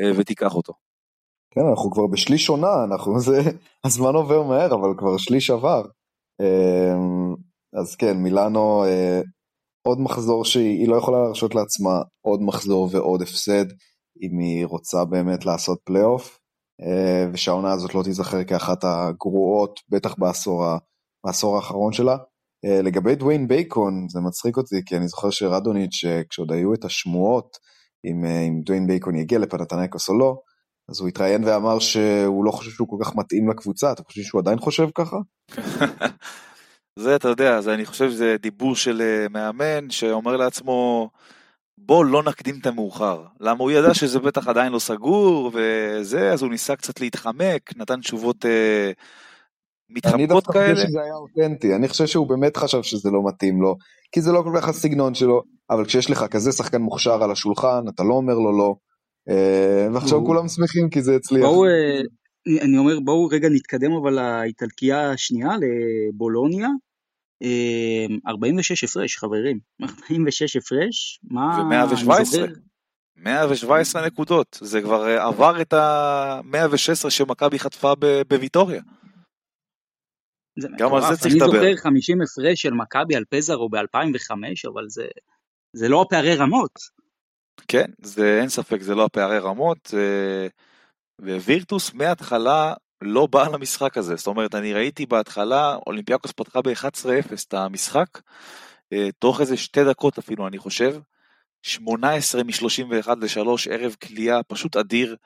[0.00, 0.72] אה, ותיקח אותו.
[1.50, 3.40] כן אנחנו כבר בשליש עונה אנחנו זה
[3.84, 5.82] הזמן עובר מהר אבל כבר שליש עבר.
[6.40, 6.94] אה,
[7.80, 8.84] אז כן מילאנו
[9.86, 13.64] עוד מחזור שהיא לא יכולה להרשות לעצמה עוד מחזור ועוד הפסד
[14.22, 16.38] אם היא רוצה באמת לעשות פלייאוף
[17.32, 20.64] ושהעונה הזאת לא תיזכר כאחת הגרועות בטח בעשור
[21.26, 22.16] בעשור האחרון שלה.
[22.66, 27.56] אה, לגבי דוויין בייקון, זה מצחיק אותי, כי אני זוכר שרדוניץ', כשעוד היו את השמועות,
[28.04, 30.36] אם, אה, אם דוויין בייקון יגיע לפנתנייקוס או לא,
[30.88, 34.40] אז הוא התראיין ואמר שהוא לא חושב שהוא כל כך מתאים לקבוצה, אתה חושב שהוא
[34.40, 35.16] עדיין חושב ככה?
[37.02, 41.10] זה אתה יודע, זה, אני חושב שזה דיבור של אה, מאמן שאומר לעצמו,
[41.78, 43.24] בוא לא נקדים את המאוחר.
[43.40, 48.00] למה הוא ידע שזה בטח עדיין לא סגור וזה, אז הוא ניסה קצת להתחמק, נתן
[48.00, 48.44] תשובות...
[48.44, 48.48] Uh,
[49.90, 50.64] מתחמקות כאלה.
[50.64, 53.76] אני דווקא חושב שזה היה אותנטי, אני חושב שהוא באמת חשב שזה לא מתאים לו,
[54.12, 57.84] כי זה לא כל כך הסגנון שלו, אבל כשיש לך כזה שחקן מוכשר על השולחן,
[57.88, 58.74] אתה לא אומר לו לא,
[59.28, 61.44] אה, ועכשיו כולם שמחים כי זה הצליח.
[61.44, 62.00] בואו, אה,
[62.62, 66.68] אני אומר בואו רגע נתקדם אבל לאיטלקיה השנייה, לבולוניה.
[68.28, 71.86] 46 אה, הפרש חברים, 46 הפרש, מה...
[71.98, 72.38] ו-117.
[73.16, 77.92] 117 נקודות, זה כבר עבר את ה-116 שמכבי חטפה
[78.28, 78.82] בוויטוריה.
[80.78, 81.60] גם על זה צריך לדבר.
[81.60, 84.30] אני זוכר 50 הפרש של מכבי על פזרו ב-2005,
[84.72, 85.06] אבל זה,
[85.72, 86.72] זה לא הפערי רמות.
[87.68, 89.94] כן, זה אין ספק, זה לא הפערי רמות,
[91.20, 97.54] ווירטוס מההתחלה לא בא למשחק הזה, זאת אומרת, אני ראיתי בהתחלה, אולימפיאקוס פתחה ב-11-0 את
[97.54, 98.06] המשחק,
[98.92, 100.96] אה, תוך איזה שתי דקות אפילו, אני חושב,
[101.62, 105.16] 18 מ-31 ל-3, ערב קליעה פשוט אדיר,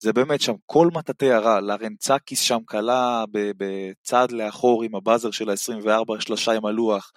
[0.00, 6.20] זה באמת שם כל מטאטא ירה, לרנצקיס שם קלע בצעד לאחור עם הבאזר של ה-24
[6.20, 7.12] שלושה עם הלוח,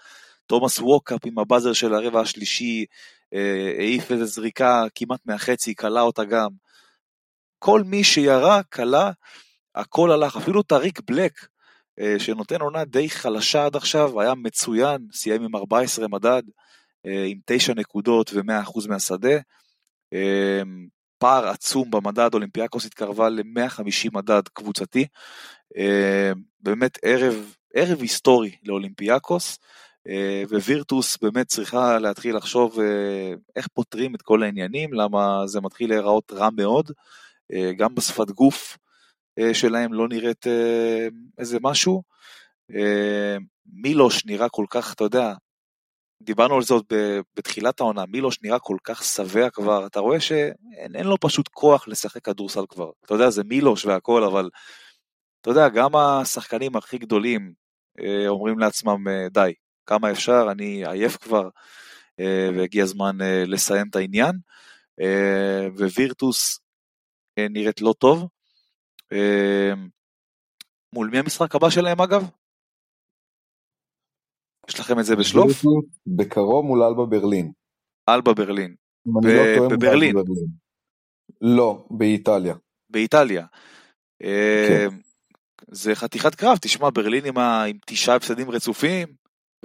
[0.46, 2.86] תומאס ווקאפ עם הבאזר של הרבע השלישי,
[3.34, 6.50] אה, העיף איזה זריקה כמעט מהחצי, קלע אותה גם.
[7.60, 9.12] כל מי שירה, קלע,
[9.76, 11.48] הכל הלך, אפילו טאריק בלק,
[12.00, 16.44] אה, שנותן עונה די חלשה עד עכשיו, היה מצוין, סיים עם 14 מדד,
[17.06, 19.38] אה, עם 9 נקודות ו-100% מהשדה.
[21.22, 25.06] פער עצום במדד, אולימפיאקוס התקרבה ל-150 מדד קבוצתי.
[25.78, 29.60] אה, באמת ערב, ערב היסטורי לאולימפיאקוס,
[30.08, 35.90] אה, ווירטוס באמת צריכה להתחיל לחשוב אה, איך פותרים את כל העניינים, למה זה מתחיל
[35.90, 36.92] להיראות רע מאוד,
[37.78, 38.78] גם בשפת גוף
[39.54, 40.46] שלהם לא נראית
[41.38, 42.04] איזה משהו.
[43.66, 45.34] מילוש נראה כל כך, אתה יודע,
[46.24, 46.86] דיברנו על זה עוד
[47.36, 52.26] בתחילת העונה, מילוש נראה כל כך שבע כבר, אתה רואה שאין לו פשוט כוח לשחק
[52.26, 52.90] כדורסל כבר.
[53.06, 54.50] אתה יודע, זה מילוש והכל, אבל
[55.42, 57.54] אתה יודע, גם השחקנים הכי גדולים
[58.00, 59.54] אה, אומרים לעצמם, אה, די,
[59.86, 61.50] כמה אפשר, אני עייף כבר,
[62.20, 63.18] אה, והגיע הזמן
[63.48, 64.36] לסיים את העניין.
[65.78, 66.60] ווירטוס
[67.40, 68.28] נראית לא טוב.
[70.94, 72.30] מול מי המשחק הבא שלהם אגב?
[74.70, 75.64] יש לכם את זה בשלוף?
[76.08, 77.52] בקרוב מול אלבה ברלין.
[78.10, 78.76] אלבה ברלין.
[79.06, 80.16] לא בברלין.
[81.42, 82.56] לא, באיטליה.
[82.90, 83.46] באיטליה.
[84.20, 84.28] כן.
[84.28, 84.88] אה,
[85.72, 87.64] זה חתיכת קרב, תשמע, ברלין עם, ה...
[87.64, 89.08] עם תשעה הפסדים רצופים,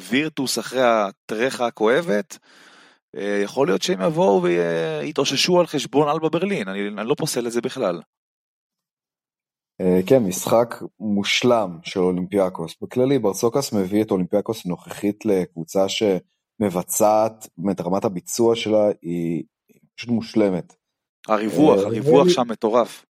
[0.01, 2.39] וירטוס אחרי הטרחה הכואבת,
[3.17, 7.53] אה, יכול להיות שהם יבואו ויתאוששו על חשבון אלבה ברלין, אני, אני לא פוסל את
[7.53, 8.01] זה בכלל.
[9.81, 12.75] אה, כן, משחק מושלם של אולימפיאקוס.
[12.83, 19.45] בכללי, ברסוקס מביא את אולימפיאקוס הנוכחית לקבוצה שמבצעת, באמת רמת הביצוע שלה היא
[19.97, 20.75] פשוט מושלמת.
[21.29, 23.05] הריווח, אה, הריווח שם מטורף.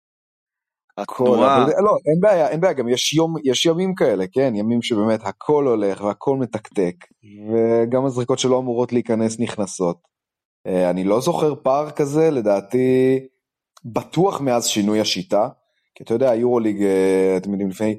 [0.98, 5.20] התנועה, לא, אין בעיה, אין בעיה, גם יש, יום, יש ימים כאלה, כן, ימים שבאמת
[5.22, 6.94] הכל הולך והכל מתקתק,
[7.52, 9.98] וגם הזריקות שלא אמורות להיכנס נכנסות.
[10.66, 13.20] אה, אני לא זוכר פער כזה, לדעתי,
[13.84, 15.48] בטוח מאז שינוי השיטה,
[15.94, 17.98] כי אתה יודע, היורוליג, אה, אתם יודעים, לפני,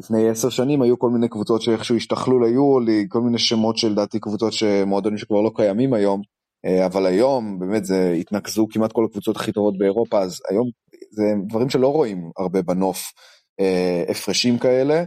[0.00, 4.52] לפני עשר שנים היו כל מיני קבוצות שאיכשהו השתכלו ליורוליג, כל מיני שמות שלדעתי קבוצות
[4.52, 6.22] שמועדונים שכבר לא קיימים היום,
[6.66, 10.70] אה, אבל היום באמת זה התנקזו כמעט כל הקבוצות הכי טובות באירופה, אז היום
[11.10, 13.12] זה דברים שלא רואים הרבה בנוף,
[13.60, 15.04] אה, הפרשים כאלה,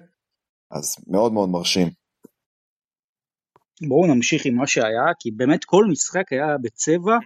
[0.72, 1.88] אז מאוד מאוד מרשים.
[3.88, 7.18] בואו נמשיך עם מה שהיה, כי באמת כל משחק היה בצבע.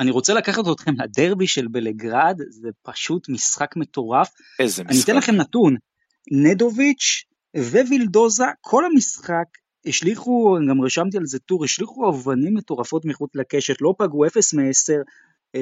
[0.00, 4.30] אני רוצה לקחת אתכם לדרבי של בלגרד, זה פשוט משחק מטורף.
[4.58, 5.04] איזה אני משחק.
[5.08, 5.76] אתן לכם נתון,
[6.32, 7.24] נדוביץ'
[7.56, 9.46] ווילדוזה, כל המשחק
[9.86, 14.92] השליכו, גם רשמתי על זה טור, השליכו אבנים מטורפות מחוץ לקשת, לא פגעו 0 מ-10,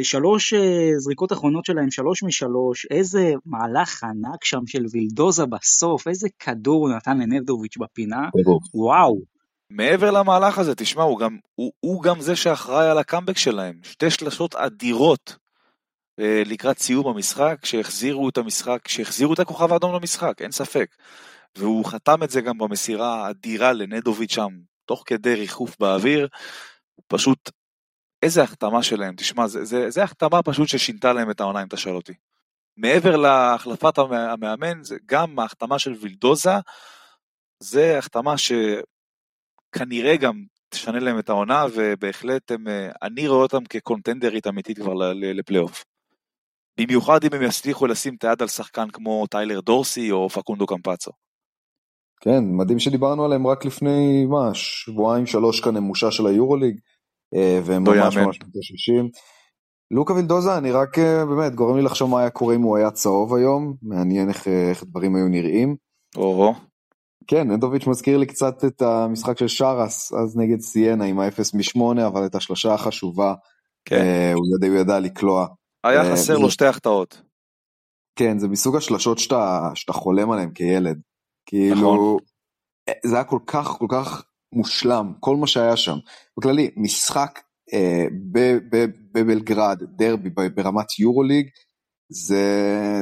[0.03, 6.29] שלוש אה, זריקות אחרונות שלהם, שלוש משלוש, איזה מהלך ענק שם של וילדוזה בסוף, איזה
[6.39, 8.29] כדור הוא נתן לנדוביץ' בפינה,
[8.75, 9.32] וואו.
[9.75, 13.81] מעבר למהלך הזה, תשמע, הוא גם, הוא, הוא גם זה שאחראי על הקאמבק שלהם.
[13.83, 15.37] שתי שלשות אדירות
[16.21, 20.97] אה, לקראת סיום המשחק, שהחזירו את המשחק, שהחזירו את הכוכב האדום למשחק, אין ספק.
[21.59, 24.51] והוא חתם את זה גם במסירה האדירה לנדוביץ' שם,
[24.85, 26.29] תוך כדי ריחוף באוויר.
[27.07, 27.51] פשוט,
[28.23, 31.95] איזה החתמה שלהם, תשמע, זה, זה, זה החתמה פשוט ששינתה להם את העונה, אם תשאל
[31.95, 32.13] אותי.
[32.77, 36.55] מעבר להחלפת המ- המאמן, גם ההחתמה של וילדוזה,
[37.63, 38.39] זה החתמה
[39.77, 44.95] שכנראה גם תשנה להם את העונה, ובהחלט הם, אה, אני רואה אותם כקונטנדרית אמיתית כבר
[45.15, 45.85] לפלייאוף.
[46.81, 51.11] במיוחד אם הם יצליחו לשים את היד על שחקן כמו טיילר דורסי או פקונדו קמפצו.
[52.21, 56.79] כן, מדהים שדיברנו עליהם רק לפני, מה, שבועיים שלוש כאן נמושה של היורוליג,
[57.35, 58.17] אה, והם לא ממש.
[58.17, 59.09] ממש מתאוששים.
[59.91, 62.91] לוקה וילדוזה, אני רק, אה, באמת, גורם לי לחשוב מה היה קורה אם הוא היה
[62.91, 65.77] צהוב היום, מעניין איך, איך הדברים היו נראים.
[66.17, 66.55] או,
[67.27, 72.07] כן, נדוביץ' מזכיר לי קצת את המשחק של שרס, אז נגד סיינה עם האפס משמונה,
[72.07, 73.35] אבל את השלושה החשובה,
[73.85, 73.97] כן.
[73.97, 75.47] אה, הוא ידע, הוא ידע לקלוע.
[75.85, 77.23] היה אה, חסר לו שתי החטאות.
[78.17, 81.01] כן, זה מסוג השלשות שאתה, שאתה חולם עליהן כילד.
[81.47, 82.19] כאילו, נכון.
[83.07, 85.97] זה היה כל כך כל כך מושלם, כל מה שהיה שם.
[86.39, 87.41] בכללי, משחק
[87.73, 88.07] אה,
[89.13, 91.49] בבלגרד, דרבי ברמת יורוליג,
[92.13, 92.43] זה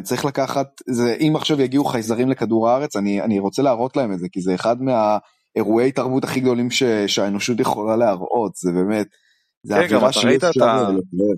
[0.03, 4.19] צריך לקחת, זה, אם עכשיו יגיעו חייזרים לכדור הארץ, אני, אני רוצה להראות להם את
[4.19, 9.07] זה, כי זה אחד מהאירועי תרבות הכי גדולים ש, שהאנושות יכולה להראות, זה באמת,
[9.63, 11.35] זה כן, אווירה שאי אפשר ה- לתאר.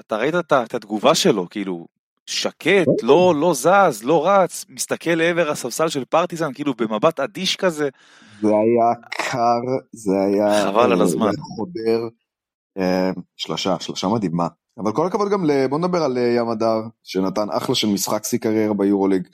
[0.00, 1.86] אתה ראית את, את התגובה שלו, כאילו,
[2.26, 7.88] שקט, לא, לא זז, לא רץ, מסתכל לעבר הספסל של פרטיזן, כאילו במבט אדיש כזה.
[8.40, 9.60] זה היה קר,
[9.92, 10.64] זה היה...
[10.64, 11.30] חבל על אה, הזמן.
[11.56, 12.00] חודר.
[12.78, 14.48] אה, שלושה, שלושה מדהימה.
[14.78, 15.66] אבל כל הכבוד גם, ל...
[15.66, 19.28] בוא נדבר על אה, ים הדר, שנתן אחלה של משחק שיא קריירה ביורוליג.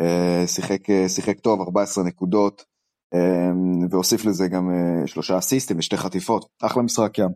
[0.00, 2.64] אה, שיחק, אה, שיחק טוב, 14 נקודות,
[3.90, 4.70] והוסיף לזה גם
[5.06, 6.48] שלושה אסיסטים ושתי חטיפות.
[6.62, 7.28] אחלה משחק ים.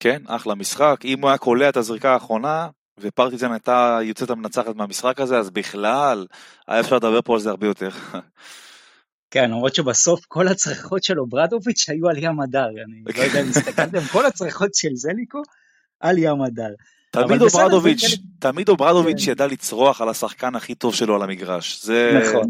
[0.00, 0.96] כן, אחלה משחק.
[1.04, 2.68] אם הוא היה קולע את הזריקה האחרונה,
[3.00, 6.26] ופרטיזן הייתה יוצאת המנצחת מהמשחק הזה, אז בכלל,
[6.68, 7.90] היה אפשר לדבר פה על זה הרבה יותר.
[9.30, 13.48] כן, למרות שבסוף כל הצרחות של אוברדוביץ' היו על ים הדר, אני לא יודע אם
[13.48, 15.42] הסתכלתם, כל הצרחות של זליקו
[16.00, 16.74] על ים הדר.
[17.10, 19.30] תמיד אוברדוביץ', תמיד אוברדוביץ' כן.
[19.30, 21.84] ידע לצרוח על השחקן הכי טוב שלו על המגרש.
[21.84, 22.20] זה...
[22.22, 22.48] נכון.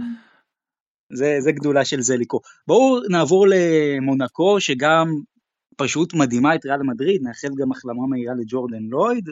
[1.12, 2.40] זה, זה גדולה של זליקו.
[2.66, 5.06] בואו נעבור למונקו, שגם
[5.76, 9.28] פשוט מדהימה את ריאל מדריד, נאחל גם החלמה מהירה לג'ורדן לויד.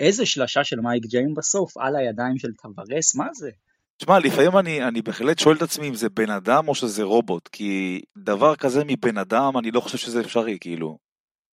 [0.00, 3.50] איזה שלשה של מייק ג'יימס בסוף, על הידיים של טבארס, מה זה?
[3.96, 7.48] תשמע, לפעמים אני, אני בהחלט שואל את עצמי אם זה בן אדם או שזה רובוט,
[7.52, 10.98] כי דבר כזה מבן אדם, אני לא חושב שזה אפשרי, כאילו,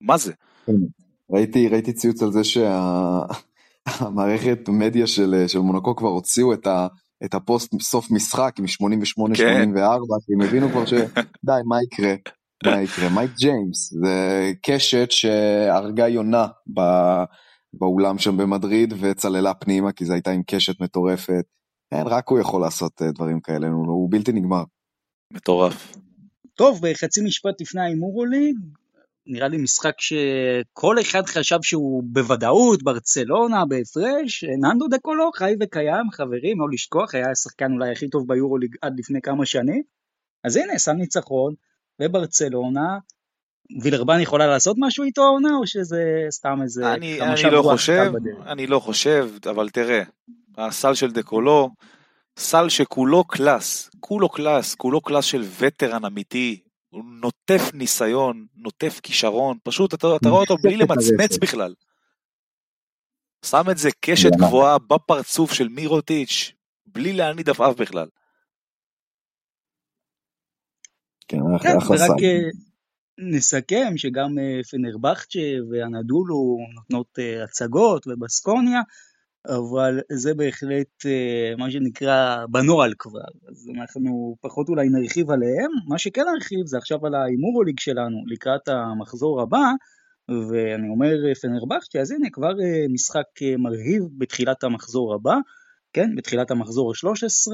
[0.01, 0.33] מה זה?
[1.31, 2.41] ראיתי, ראיתי ציוץ על זה
[3.93, 6.87] שהמערכת מדיה של, של מונקו כבר הוציאו את, ה,
[7.25, 8.67] את הפוסט סוף משחק עם 88-84,
[9.37, 9.71] כן.
[10.25, 11.05] כי הם הבינו כבר שדי,
[11.69, 12.15] מה יקרה?
[12.65, 13.09] מה יקרה?
[13.09, 16.81] מייק ג'יימס, זה קשת שהרגה יונה ב,
[17.73, 21.43] באולם שם במדריד וצללה פנימה כי זו הייתה עם קשת מטורפת.
[21.91, 24.63] אין, רק הוא יכול לעשות אה, דברים כאלה, הוא, הוא בלתי נגמר.
[25.33, 25.97] מטורף.
[26.57, 28.55] טוב, בחצי משפט לפני ההימור עולים,
[29.27, 36.11] נראה לי משחק שכל אחד חשב שהוא בוודאות, ברצלונה, בהפרש, ננדו דה קולו חי וקיים,
[36.11, 39.83] חברים, לא לשכוח, היה השחקן אולי הכי טוב ביורוליג עד לפני כמה שנים.
[40.43, 41.53] אז הנה, שם ניצחון,
[42.01, 42.97] וברצלונה,
[43.81, 48.11] וילרבן יכולה לעשות משהו איתו העונה, או שזה סתם איזה אני, אני לא חושב,
[48.47, 50.03] אני לא חושב, אבל תראה,
[50.57, 51.69] הסל של דה קולו,
[52.39, 56.59] סל שכולו קלאס, כולו קלאס, כולו קלאס של וטרן אמיתי,
[56.95, 61.73] הוא נוטף ניסיון, נוטף כישרון, פשוט אתה, אתה רואה אותו בלי למצמץ בכלל.
[63.45, 66.51] שם את זה קשת גבוהה בפרצוף של מירוטיץ',
[66.85, 68.07] בלי להניד עפעף בכלל.
[71.27, 72.49] כן, כן ורק אה,
[73.17, 75.39] נסכם שגם אה, פנרבכצ'ה
[75.69, 78.81] ואנדולו נותנות אה, הצגות ובסקוניה,
[79.47, 83.19] אבל זה בהחלט אה, מה שנקרא בנוהל כבר,
[83.49, 88.67] אז אנחנו פחות אולי נרחיב עליהם, מה שכן נרחיב זה עכשיו על ההימורוליג שלנו לקראת
[88.67, 89.67] המחזור הבא,
[90.29, 95.35] ואני אומר פנרבכצ'ה, אז הנה כבר אה, משחק אה, מרהיב בתחילת המחזור הבא,
[95.93, 97.53] כן, בתחילת המחזור ה-13,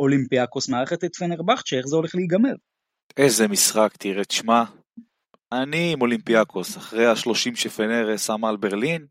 [0.00, 2.54] אולימפיאקוס מארחת את פנרבכצ'ה, איך זה הולך להיגמר?
[3.16, 4.64] איזה משחק, תראה, תשמע,
[5.52, 9.06] אני עם אולימפיאקוס, אחרי השלושים שפנר שמה על ברלין,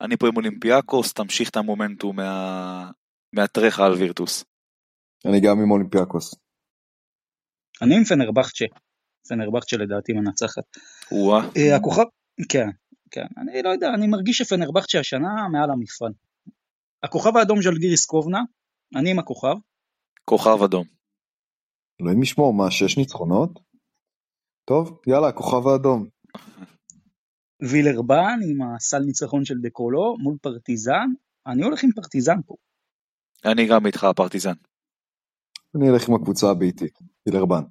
[0.00, 2.90] אני פה עם אולימפיאקוס, תמשיך את המומנטום מה...
[3.32, 4.44] מהטרחה על וירטוס.
[5.26, 6.34] אני גם עם אולימפיאקוס.
[7.82, 8.64] אני עם פנרבכצ'ה.
[9.28, 10.64] פנרבכצ'ה לדעתי מנצחת.
[11.12, 11.40] וואה.
[11.56, 12.02] אה, הכוכב,
[12.48, 12.68] כן,
[13.10, 13.26] כן.
[13.36, 16.12] אני לא יודע, אני מרגיש שפנרבכצ'ה השנה מעל המפעל.
[17.02, 18.40] הכוכב האדום של גיריס קובנה,
[18.96, 19.54] אני עם הכוכב.
[20.24, 20.84] כוכב אדום.
[22.00, 23.60] אלוהים ישמור, מה, שש ניצחונות?
[24.68, 26.06] טוב, יאללה, הכוכב האדום.
[27.62, 31.06] וילרבן עם הסל ניצחון של דקולו מול פרטיזן,
[31.46, 32.54] אני הולך עם פרטיזן פה.
[33.44, 34.52] אני גם איתך פרטיזן.
[35.76, 37.62] אני אלך עם הקבוצה הביתית, וילרבן.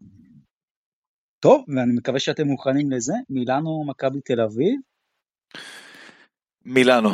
[1.39, 4.79] טוב, ואני מקווה שאתם מוכנים לזה, מילאנו מכבי תל אביב.
[6.65, 7.09] מילאנו.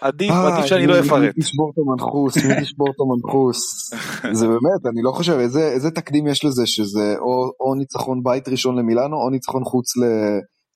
[0.00, 1.36] עדיף, אה, עדיף שאני לא אפרט.
[1.36, 3.90] מי תשבור את המנחוס, מי תשבור את המנחוס.
[4.40, 8.48] זה באמת, אני לא חושב, איזה, איזה תקדים יש לזה, שזה או, או ניצחון בית
[8.48, 9.92] ראשון למילאנו, או ניצחון חוץ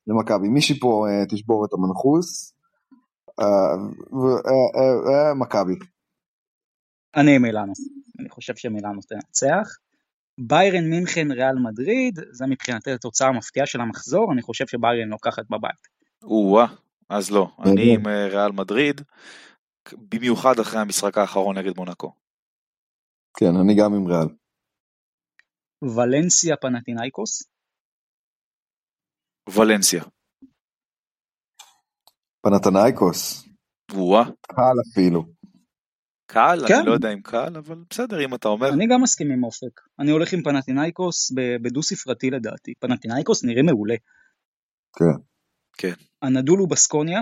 [0.07, 0.49] למכבי.
[0.49, 2.55] מישהי פה uh, תשבור את המנחוס.
[3.41, 5.75] Uh, uh, מכבי.
[7.17, 7.73] אני מילאנו.
[8.21, 9.69] אני חושב שמילאנו תנצח.
[10.39, 15.89] ביירן מינכן ריאל מדריד, זה מבחינתי התוצאה המפתיעה של המחזור, אני חושב שביירן לוקחת בבית.
[16.23, 16.67] או-אה,
[17.09, 19.01] אז לא, אני עם אה, ריאל מדריד,
[19.93, 22.13] במיוחד אחרי המשחק האחרון נגד מונקו.
[23.37, 24.29] כן, אני גם עם ריאל.
[25.83, 27.43] ולנסיה פנטינאיקוס?
[29.49, 30.05] ולנסיה.
[32.43, 33.49] פנתנייקוס.
[33.93, 34.25] וואה.
[34.47, 35.25] קל אפילו.
[36.27, 36.59] קל?
[36.69, 36.75] כן.
[36.75, 38.69] אני לא יודע אם קל, אבל בסדר אם אתה אומר.
[38.69, 39.81] אני גם מסכים עם אופק.
[39.99, 41.33] אני הולך עם פנטינאיקוס
[41.63, 42.73] בדו ספרתי לדעתי.
[42.81, 43.95] פנטינאיקוס נראה מעולה.
[44.99, 45.34] כן.
[45.79, 45.95] כן.
[46.23, 47.21] הנדולו בסקוניה.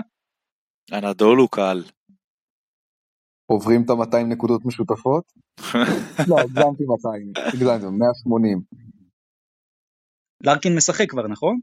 [0.91, 1.83] הנדולו קל.
[3.45, 5.33] עוברים את ה-200 נקודות משותפות?
[6.29, 8.61] לא, הגזמתי 200, הגזמתי, 180.
[10.43, 11.59] לרקין משחק כבר, נכון?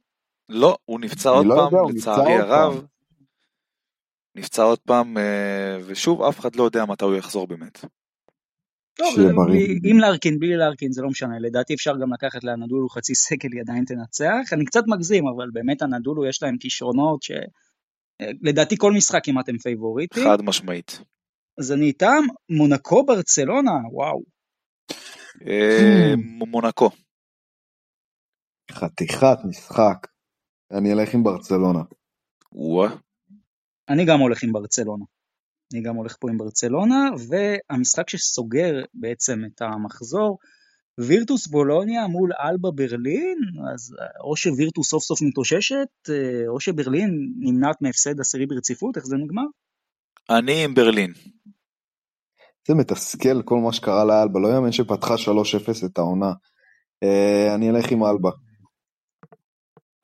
[0.48, 2.86] לא, הוא נפצע עוד לא פעם, יודע, לצערי הרב.
[4.34, 7.84] נפצע עוד פעם, אה, ושוב, אף אחד לא יודע מתי הוא יחזור באמת.
[8.94, 9.14] טוב,
[9.90, 13.60] אם לארקין, בלי לארקין זה לא משנה, לדעתי אפשר גם לקחת לאנדולו חצי סקל, היא
[13.60, 17.30] עדיין תנצח, אני קצת מגזים, אבל באמת אנדולו יש להם כישרונות ש...
[18.42, 20.24] לדעתי כל משחק אם אתם פייבוריטים.
[20.24, 21.00] חד משמעית.
[21.58, 24.22] אז אני איתם, מונקו ברצלונה, וואו.
[25.46, 26.14] אה,
[26.46, 26.90] מונקו.
[28.72, 30.06] חתיכת משחק.
[30.70, 31.80] אני אלך עם ברצלונה.
[32.52, 32.90] וואה.
[33.88, 35.04] אני גם הולך עם ברצלונה.
[35.72, 40.38] אני גם הולך פה עם ברצלונה, והמשחק שסוגר בעצם את המחזור,
[40.98, 43.38] וירטוס בולוניה מול אלבה ברלין,
[43.74, 45.88] אז או שווירטוס סוף סוף מתאוששת,
[46.48, 49.44] או שברלין נמנעת מהפסד עשירי ברציפות, איך זה נגמר?
[50.30, 51.12] אני עם ברלין.
[52.68, 56.32] זה מתסכל כל מה שקרה לאלבה, לא יאמן שפתחה 3-0 את העונה.
[57.02, 58.30] אה, אני אלך עם אלבה.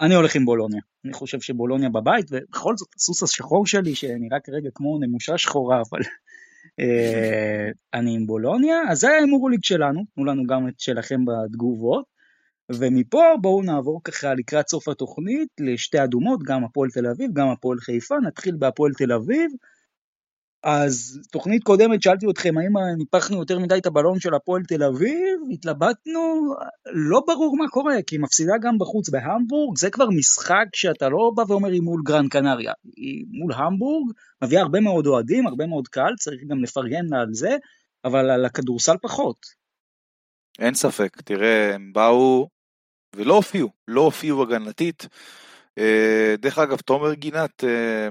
[0.00, 0.80] אני הולך עם בולוניה.
[1.04, 6.00] אני חושב שבולוניה בבית, ובכל זאת הסוס השחור שלי, שנראה כרגע כמו נמושה שחורה, אבל
[6.80, 8.76] אה, אני עם בולוניה.
[8.90, 12.16] אז זה ההימורוליג שלנו, תנו לנו גם את שלכם בתגובות.
[12.72, 17.78] ומפה בואו נעבור ככה לקראת סוף התוכנית לשתי אדומות, גם הפועל תל אביב, גם הפועל
[17.78, 18.14] חיפה.
[18.26, 19.50] נתחיל בהפועל תל אביב.
[20.62, 25.40] אז תוכנית קודמת שאלתי אתכם האם ניפחנו יותר מדי את הבלון של הפועל תל אביב,
[25.52, 26.54] התלבטנו,
[26.86, 31.32] לא ברור מה קורה, כי היא מפסידה גם בחוץ בהמבורג, זה כבר משחק שאתה לא
[31.34, 34.12] בא ואומר היא מול גרן קנריה, היא מול המבורג,
[34.44, 37.56] מביאה הרבה מאוד אוהדים, הרבה מאוד קהל, צריך גם לפרגן לה על זה,
[38.04, 39.46] אבל על הכדורסל פחות.
[40.58, 42.48] אין ספק, תראה, הם באו
[43.16, 45.08] ולא הופיעו, לא הופיעו הגנתית.
[45.78, 48.08] אה, דרך אגב, תומר גינת, אה,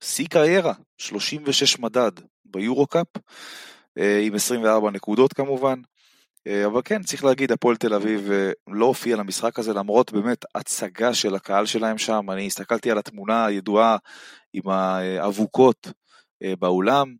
[0.00, 2.12] שיא קריירה, 36 מדד
[2.44, 3.06] ביורו-קאפ,
[3.98, 5.80] אה, עם 24 נקודות כמובן.
[6.66, 8.30] אבל כן, צריך להגיד, הפועל תל אביב
[8.68, 12.30] לא הופיע למשחק הזה, למרות באמת הצגה של הקהל שלהם שם.
[12.30, 13.96] אני הסתכלתי על התמונה הידועה
[14.52, 15.88] עם האבוקות
[16.58, 17.14] באולם,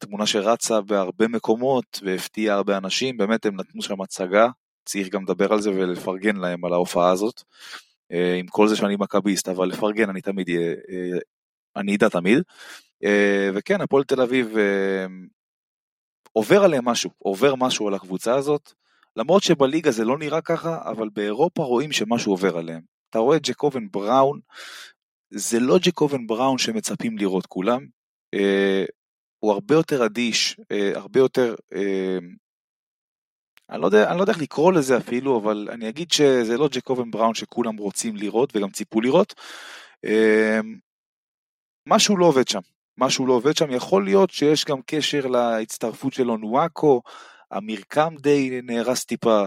[0.00, 4.48] תמונה שרצה בהרבה מקומות והפתיעה הרבה אנשים, באמת הם נתנו שם הצגה,
[4.84, 7.42] צריך גם לדבר על זה ולפרגן להם על ההופעה הזאת.
[8.12, 10.74] אה, עם כל זה שאני מכביסט, אבל לפרגן אני תמיד, אה,
[11.76, 12.42] אני אדע תמיד.
[13.04, 14.56] אה, וכן, הפועל תל אביב
[16.32, 18.72] עובר עליהם משהו, עובר משהו על הקבוצה הזאת.
[19.16, 22.80] למרות שבליגה זה לא נראה ככה, אבל באירופה רואים שמשהו עובר עליהם.
[23.10, 24.40] אתה רואה את ג'קובן בראון,
[25.30, 27.86] זה לא ג'קובן בראון שמצפים לראות כולם,
[29.38, 30.56] הוא הרבה יותר אדיש,
[30.94, 31.54] הרבה יותר
[33.72, 36.68] אני לא, יודע, אני לא יודע איך לקרוא לזה אפילו, אבל אני אגיד שזה לא
[36.72, 39.34] ג'קובן בראון שכולם רוצים לראות וגם ציפו לראות.
[41.86, 42.60] משהו לא עובד שם,
[42.98, 47.02] משהו לא עובד שם, יכול להיות שיש גם קשר להצטרפות של אונואקו,
[47.50, 49.44] המרקם די נהרס טיפה,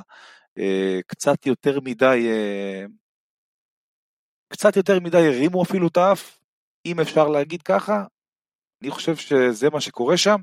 [0.58, 2.86] אה, קצת יותר מדי, אה,
[4.48, 6.40] קצת יותר מדי הרימו אפילו את האף,
[6.86, 8.04] אם אפשר להגיד ככה,
[8.82, 10.42] אני חושב שזה מה שקורה שם.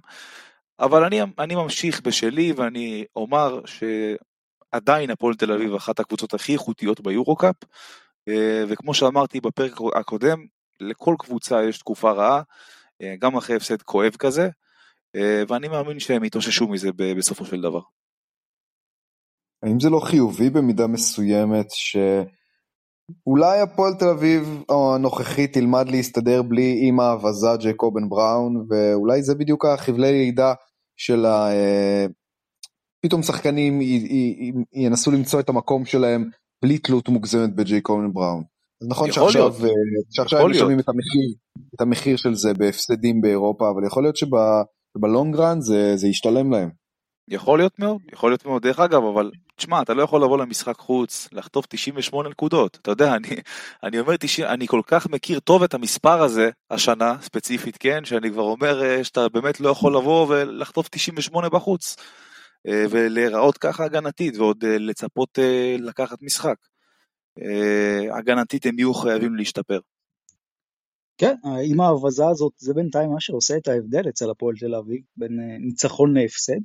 [0.80, 7.00] אבל אני, אני ממשיך בשלי ואני אומר שעדיין הפועל תל אביב אחת הקבוצות הכי איכותיות
[7.00, 7.56] ביורו-קאפ,
[8.28, 10.46] אה, וכמו שאמרתי בפרק הקודם,
[10.82, 12.42] לכל קבוצה יש תקופה רעה,
[13.02, 14.48] אה, גם אחרי הפסד כואב כזה,
[15.16, 17.80] אה, ואני מאמין שהם יתאוששו מזה בסופו של דבר.
[19.62, 27.02] האם זה לא חיובי במידה מסוימת שאולי הפועל תל אביב הנוכחית תלמד להסתדר בלי אימא
[27.02, 30.54] האבזה ג'קובן בראון ואולי זה בדיוק החבלי לידה
[30.96, 31.50] של ה...
[31.50, 32.06] אה,
[33.04, 33.80] פתאום שחקנים
[34.72, 36.30] ינסו למצוא את המקום שלהם
[36.62, 38.44] בלי תלות מוגזמת בג'יי קולן בראון.
[38.82, 39.68] אז נכון שעכשיו, אה,
[40.10, 41.34] שעכשיו הם משלמים את המחיר,
[41.74, 46.70] את המחיר של זה בהפסדים באירופה, אבל יכול להיות שבלונגרן זה, זה ישתלם להם.
[47.28, 48.62] יכול להיות מאוד, יכול להיות מאוד.
[48.62, 52.78] דרך אגב, אבל תשמע, אתה לא יכול לבוא למשחק חוץ, לחטוף 98 נקודות.
[52.82, 53.28] אתה יודע, אני,
[53.82, 58.30] אני אומר 90, אני כל כך מכיר טוב את המספר הזה, השנה, ספציפית, כן, שאני
[58.30, 61.96] כבר אומר אה, שאתה באמת לא יכול לבוא ולחטוף 98 בחוץ.
[62.68, 65.38] אה, ולהיראות ככה הגנתית, ועוד לצפות
[65.78, 66.56] לקחת משחק.
[68.18, 69.80] הגנתית הם יהיו חייבים להשתפר.
[71.18, 75.40] כן, עם ההבזה הזאת, זה בינתיים מה שעושה את ההבדל אצל הפועל תל אביב, בין
[75.60, 76.60] ניצחון להפסד.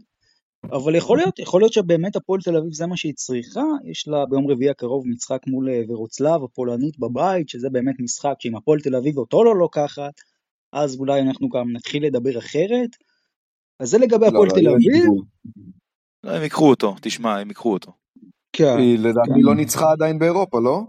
[0.66, 4.26] אבל יכול להיות, יכול להיות שבאמת הפועל תל אביב זה מה שהיא צריכה, יש לה
[4.26, 8.96] ביום רביעי הקרוב משחק מול אה, ורוצלב הפולנית בבית, שזה באמת משחק שאם הפועל תל
[8.96, 10.14] אביב אותו לא לוקחת,
[10.74, 12.90] אז אולי אנחנו גם נתחיל לדבר אחרת.
[13.80, 15.04] אז זה לגבי לא, הפועל לא, תל אביב.
[16.24, 17.92] לא, הם ייקחו אותו, תשמע, הם ייקחו אותו.
[18.58, 18.78] כן.
[18.78, 19.40] היא לדעתי כן.
[19.42, 20.82] לא ניצחה עדיין באירופה, לא?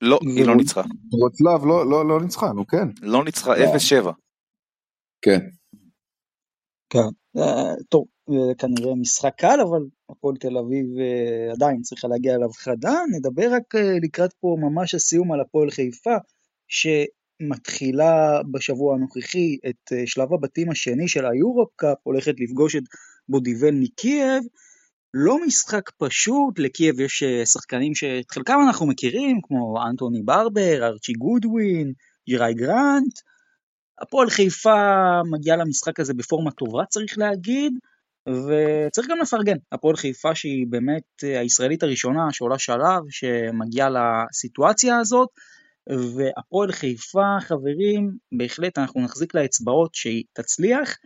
[0.00, 0.82] לא, היא לא ניצחה.
[1.12, 2.88] ורוצלב לא, לא, לא ניצחה, נו כן.
[3.02, 3.58] לא ניצחה, 0-7.
[5.22, 5.40] כן.
[6.92, 9.80] כן, אה, טוב, זה כנראה משחק קל, אבל
[10.10, 12.94] הפועל תל אביב אה, עדיין צריכה להגיע אליו חדה.
[13.16, 16.16] נדבר רק אה, לקראת פה ממש הסיום על הפועל חיפה,
[16.68, 22.82] שמתחילה בשבוע הנוכחי את שלב הבתים השני של היורופ קאפ, הולכת לפגוש את
[23.28, 24.42] בודיבל מקייב.
[25.14, 31.92] לא משחק פשוט, לקייב יש שחקנים שאת חלקם אנחנו מכירים, כמו אנטוני ברבר, ארצ'י גודווין,
[32.28, 33.18] ג'יראי גרנט,
[34.00, 37.72] הפועל חיפה מגיעה למשחק הזה בפורמה טובה צריך להגיד,
[38.28, 45.28] וצריך גם לפרגן, הפועל חיפה שהיא באמת אה, הישראלית הראשונה שעולה שלב, שמגיעה לסיטואציה הזאת,
[46.16, 50.96] והפועל חיפה, חברים, בהחלט אנחנו נחזיק לאצבעות שהיא תצליח,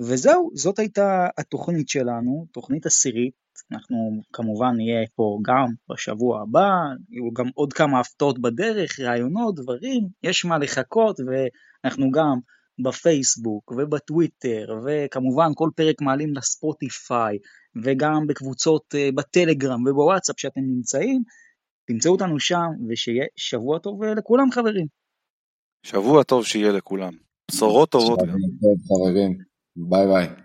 [0.00, 3.41] וזהו, זאת הייתה התוכנית שלנו, תוכנית עשירית,
[3.72, 6.70] אנחנו כמובן נהיה פה גם בשבוע הבא,
[7.10, 11.16] יהיו גם עוד כמה הפתעות בדרך, רעיונות, דברים, יש מה לחכות,
[11.84, 12.38] אנחנו גם
[12.82, 17.38] בפייסבוק ובטוויטר, וכמובן כל פרק מעלים לספוטיפיי,
[17.84, 21.22] וגם בקבוצות אה, בטלגרם ובוואטסאפ שאתם נמצאים,
[21.86, 24.86] תמצאו אותנו שם, ושיהיה שבוע טוב אה, לכולם חברים.
[25.82, 27.12] שבוע טוב שיהיה לכולם.
[27.50, 28.18] בשורות טובות.
[28.88, 29.38] חברים,
[29.76, 30.41] ביי ביי.